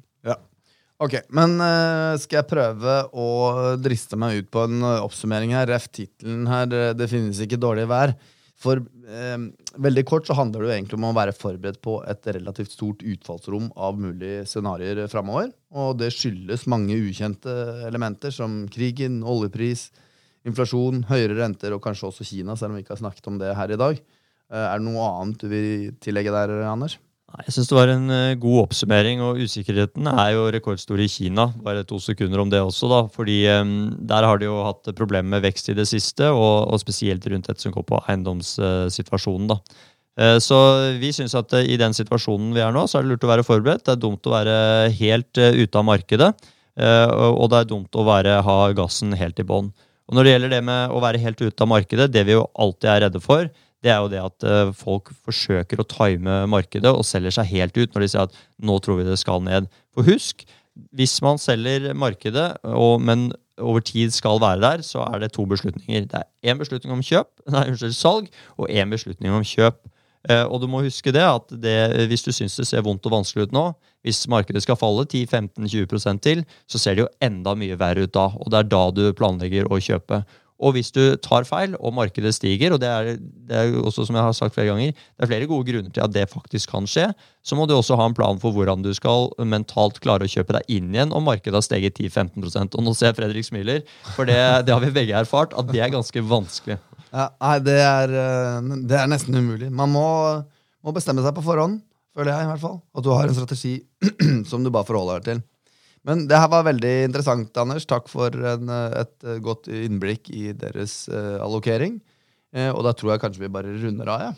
Ok, 1.02 1.16
men 1.34 1.56
uh, 1.58 2.14
skal 2.22 2.38
jeg 2.38 2.50
prøve 2.52 2.92
å 3.18 3.26
driste 3.82 4.18
meg 4.20 4.38
ut 4.38 4.50
på 4.54 4.62
en 4.68 4.84
uh, 4.84 5.02
oppsummering 5.02 5.54
her? 5.56 5.66
Ref 5.72 5.88
tittelen 5.90 6.46
her, 6.46 6.68
det, 6.94 7.08
finnes 7.10 7.40
ikke 7.42 7.58
dårlig 7.58 7.88
vær. 7.90 8.14
For 8.64 8.78
eh, 8.78 9.40
veldig 9.82 10.04
kort 10.06 10.28
så 10.28 10.36
handler 10.38 10.62
det 10.62 10.68
jo 10.68 10.74
egentlig 10.76 10.96
om 10.96 11.08
å 11.08 11.16
være 11.16 11.34
forberedt 11.36 11.80
på 11.84 11.96
et 12.08 12.28
relativt 12.36 12.72
stort 12.72 13.02
utfallsrom 13.02 13.66
av 13.74 13.98
mulige 14.00 14.46
scenarioer 14.48 15.10
framover. 15.12 15.50
Og 15.74 15.98
det 16.00 16.12
skyldes 16.14 16.64
mange 16.70 16.96
ukjente 16.96 17.52
elementer 17.84 18.32
som 18.32 18.62
krigen, 18.72 19.18
oljepris, 19.26 19.88
inflasjon, 20.48 21.02
høyere 21.10 21.36
renter 21.42 21.74
og 21.74 21.82
kanskje 21.84 22.08
også 22.08 22.28
Kina, 22.30 22.56
selv 22.56 22.72
om 22.72 22.78
vi 22.78 22.86
ikke 22.86 22.94
har 22.94 23.02
snakket 23.02 23.28
om 23.32 23.42
det 23.42 23.52
her 23.58 23.74
i 23.74 23.80
dag. 23.82 24.00
Er 24.54 24.78
det 24.78 24.86
noe 24.86 25.10
annet 25.10 25.42
du 25.42 25.50
vil 25.50 25.92
tillegge 26.04 26.32
der, 26.32 26.54
Anders? 26.70 26.96
Jeg 27.34 27.50
syns 27.50 27.66
det 27.66 27.74
var 27.74 27.90
en 27.90 28.04
uh, 28.12 28.36
god 28.38 28.60
oppsummering, 28.60 29.18
og 29.26 29.40
usikkerheten 29.42 30.06
er 30.06 30.28
jo 30.36 30.44
rekordstor 30.54 31.00
i 31.02 31.08
Kina. 31.10 31.48
Bare 31.64 31.82
to 31.86 31.98
sekunder 31.98 32.38
om 32.38 32.52
det 32.52 32.60
også, 32.62 32.86
da. 32.92 33.00
Fordi 33.10 33.40
um, 33.58 33.72
der 34.06 34.26
har 34.28 34.38
de 34.38 34.46
jo 34.46 34.60
hatt 34.62 34.92
problemer 34.94 35.32
med 35.32 35.42
vekst 35.42 35.72
i 35.72 35.74
det 35.74 35.88
siste, 35.90 36.28
og, 36.30 36.70
og 36.70 36.78
spesielt 36.78 37.26
rundt 37.26 37.50
dette 37.50 37.64
som 37.64 37.74
går 37.74 37.86
på 37.88 37.98
eiendomssituasjonen, 38.06 39.50
da. 39.50 39.58
Uh, 40.14 40.38
så 40.38 40.60
vi 41.00 41.10
syns 41.16 41.34
at 41.34 41.56
i 41.58 41.74
den 41.80 41.96
situasjonen 41.96 42.54
vi 42.54 42.62
er 42.62 42.70
nå, 42.76 42.86
så 42.86 43.00
er 43.00 43.06
det 43.06 43.16
lurt 43.16 43.26
å 43.26 43.32
være 43.32 43.46
forberedt. 43.50 43.82
Det 43.88 43.96
er 43.96 44.04
dumt 44.06 44.30
å 44.30 44.36
være 44.36 44.56
helt 45.00 45.34
ute 45.34 45.80
av 45.80 45.88
markedet, 45.90 46.30
og 46.74 47.44
det 47.50 47.58
er 47.60 47.68
dumt 47.70 47.98
å 47.98 48.02
være, 48.06 48.38
ha 48.42 48.56
gassen 48.74 49.14
helt 49.14 49.38
i 49.38 49.46
bånn. 49.46 49.68
Og 50.10 50.16
når 50.16 50.26
det 50.26 50.32
gjelder 50.32 50.52
det 50.56 50.64
med 50.66 50.94
å 50.94 51.02
være 51.02 51.20
helt 51.22 51.38
ute 51.42 51.62
av 51.62 51.70
markedet, 51.70 52.08
det 52.14 52.24
vi 52.26 52.34
jo 52.34 52.48
alltid 52.58 52.90
er 52.90 53.04
redde 53.06 53.22
for, 53.22 53.46
det 53.84 53.92
er 53.92 54.00
jo 54.00 54.10
det 54.12 54.20
at 54.24 54.46
uh, 54.48 54.74
folk 54.76 55.12
forsøker 55.26 55.80
å 55.80 55.88
time 55.88 56.42
markedet 56.50 56.90
og 56.90 57.04
selger 57.06 57.36
seg 57.36 57.50
helt 57.52 57.76
ut 57.76 57.92
når 57.92 58.04
de 58.04 58.10
sier 58.10 58.26
at 58.26 58.36
nå 58.64 58.78
tror 58.80 59.00
vi 59.00 59.08
det 59.08 59.18
skal 59.20 59.44
ned. 59.44 59.68
For 59.92 60.08
husk, 60.08 60.46
hvis 60.96 61.18
man 61.22 61.38
selger 61.38 61.92
markedet, 61.94 62.48
og, 62.64 63.02
men 63.04 63.28
over 63.62 63.84
tid 63.84 64.14
skal 64.14 64.40
være 64.42 64.62
der, 64.64 64.82
så 64.82 65.04
er 65.06 65.20
det 65.22 65.34
to 65.34 65.44
beslutninger. 65.46 66.08
Det 66.10 66.22
er 66.22 66.50
én 66.50 66.58
beslutning 66.58 66.96
om 66.96 67.04
kjøp, 67.04 67.30
nei, 67.54 67.66
unnskyld, 67.70 67.98
salg 67.98 68.30
og 68.56 68.70
én 68.72 68.94
beslutning 68.94 69.36
om 69.36 69.44
kjøp. 69.46 69.82
Uh, 70.24 70.46
og 70.48 70.62
du 70.62 70.70
må 70.72 70.80
huske 70.86 71.12
det 71.12 71.24
at 71.24 71.52
det, 71.60 71.76
hvis 72.08 72.24
du 72.24 72.32
syns 72.32 72.56
det 72.56 72.64
ser 72.70 72.84
vondt 72.86 73.04
og 73.04 73.18
vanskelig 73.18 73.50
ut 73.50 73.52
nå, 73.52 73.66
hvis 74.04 74.22
markedet 74.32 74.62
skal 74.64 74.78
falle 74.80 75.04
10-15-20% 75.04 76.24
til, 76.24 76.42
så 76.68 76.80
ser 76.80 76.96
det 76.96 77.04
jo 77.04 77.12
enda 77.24 77.52
mye 77.56 77.76
verre 77.80 78.04
ut 78.04 78.14
da. 78.16 78.30
Og 78.40 78.48
det 78.52 78.62
er 78.62 78.72
da 78.72 78.82
du 78.92 79.04
planlegger 79.16 79.68
å 79.68 79.80
kjøpe. 79.80 80.22
Og 80.62 80.76
hvis 80.76 80.92
du 80.94 81.16
tar 81.18 81.46
feil, 81.48 81.74
og 81.82 81.94
markedet 81.96 82.30
stiger, 82.36 82.74
og 82.74 82.80
det 82.82 82.88
er, 82.88 83.08
det 83.18 83.56
er 83.58 83.74
også 83.80 84.04
som 84.06 84.14
jeg 84.14 84.26
har 84.26 84.36
sagt 84.36 84.54
flere 84.54 84.70
ganger, 84.70 84.92
det 84.94 85.26
er 85.26 85.30
flere 85.30 85.48
gode 85.50 85.66
grunner 85.66 85.90
til 85.90 86.04
at 86.04 86.12
det 86.14 86.28
faktisk 86.30 86.70
kan 86.70 86.86
skje, 86.88 87.08
så 87.42 87.58
må 87.58 87.66
du 87.66 87.74
også 87.74 87.98
ha 87.98 88.06
en 88.06 88.14
plan 88.14 88.38
for 88.40 88.54
hvordan 88.54 88.84
du 88.84 88.92
skal 88.94 89.32
mentalt 89.42 89.98
klare 90.04 90.28
å 90.28 90.30
kjøpe 90.30 90.54
deg 90.56 90.76
inn 90.76 90.94
igjen 90.94 91.14
om 91.14 91.26
markedet 91.26 91.58
har 91.58 91.66
steget 91.66 91.98
10-15% 91.98 92.78
Og 92.78 92.86
nå 92.86 92.94
ser 92.94 93.10
jeg 93.10 93.18
Fredrik 93.18 93.48
smiler, 93.48 93.82
for 94.14 94.30
det, 94.30 94.38
det, 94.68 94.74
har 94.74 94.84
vi 94.84 94.92
begge 94.94 95.16
erfart, 95.18 95.56
at 95.58 95.72
det 95.72 95.82
er 95.82 95.92
ganske 95.92 96.22
vanskelig. 96.30 96.78
Ja, 97.10 97.28
nei, 97.42 97.56
det 97.66 97.80
er, 97.80 98.14
eh, 98.20 98.70
det 98.86 98.98
er, 98.98 99.10
nesten 99.10 99.38
umulig. 99.38 99.72
Man 99.74 99.90
må, 99.90 100.06
må 100.86 100.94
bestemme 100.94 101.22
seg 101.26 101.34
på 101.34 101.44
forhånd, 101.46 101.80
føler 102.14 102.30
jeg 102.30 102.46
i 102.46 102.52
hvert 102.52 102.62
fall. 102.62 102.78
At 102.94 103.06
du 103.06 103.10
har 103.14 103.26
en 103.26 103.36
strategi 103.36 103.76
som 104.50 104.62
du 104.62 104.70
bare 104.70 104.86
forholder 104.86 105.18
deg 105.18 105.28
til. 105.32 105.44
Men 106.04 106.26
det 106.28 106.36
her 106.36 106.50
var 106.52 106.66
veldig 106.66 106.94
interessant, 107.06 107.54
Anders. 107.60 107.86
Takk 107.88 108.10
for 108.12 108.34
en, 108.52 108.72
et 109.00 109.28
godt 109.44 109.70
innblikk 109.72 110.28
i 110.28 110.50
deres 110.56 111.06
uh, 111.08 111.40
allokering. 111.44 111.96
Uh, 112.54 112.70
og 112.74 112.82
da 112.86 112.92
tror 112.92 113.14
jeg 113.14 113.22
kanskje 113.24 113.46
vi 113.46 113.54
bare 113.54 113.72
runder 113.80 114.10
av, 114.12 114.26
ja. 114.28 114.34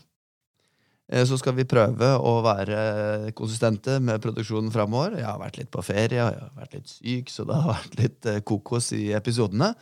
Uh, 1.10 1.24
så 1.26 1.38
skal 1.40 1.56
vi 1.58 1.66
prøve 1.66 2.12
å 2.22 2.36
være 2.46 3.34
konsistente 3.38 3.98
med 4.02 4.22
produksjonen 4.22 4.70
framover. 4.74 5.18
Jeg 5.18 5.26
har 5.26 5.42
vært 5.42 5.58
litt 5.58 5.72
på 5.74 5.84
ferie, 5.86 6.22
og 6.22 6.30
jeg 6.30 6.44
har 6.44 6.54
vært 6.62 6.78
litt 6.78 6.92
syk, 6.92 7.34
så 7.34 7.48
det 7.50 7.58
har 7.58 7.72
vært 7.74 8.00
litt 8.04 8.32
kokos 8.46 8.92
i 8.94 9.10
episodene. 9.18 9.74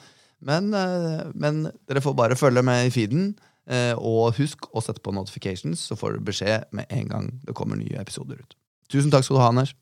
Men, 0.45 0.73
men, 1.41 1.63
dere 1.89 2.05
får 2.05 2.17
bare 2.19 2.37
følge 2.37 2.65
med 2.65 2.89
i 2.89 2.93
feeden. 2.93 3.31
og 3.97 4.35
husk 4.37 4.67
å 4.77 4.83
sette 4.85 5.01
på 5.01 5.15
notifications, 5.17 5.81
så 5.89 5.97
får 5.97 6.19
du 6.19 6.27
beskjed 6.27 6.69
med 6.77 6.85
en 6.93 7.09
gang 7.09 7.31
det 7.47 7.55
kommer 7.57 7.81
nye 7.81 7.97
episoder 7.97 8.43
ut. 8.43 8.53
Tusen 8.93 9.09
takk 9.15 9.25
skal 9.25 9.39
du 9.39 9.41
ha, 9.41 9.49
Anders. 9.49 9.73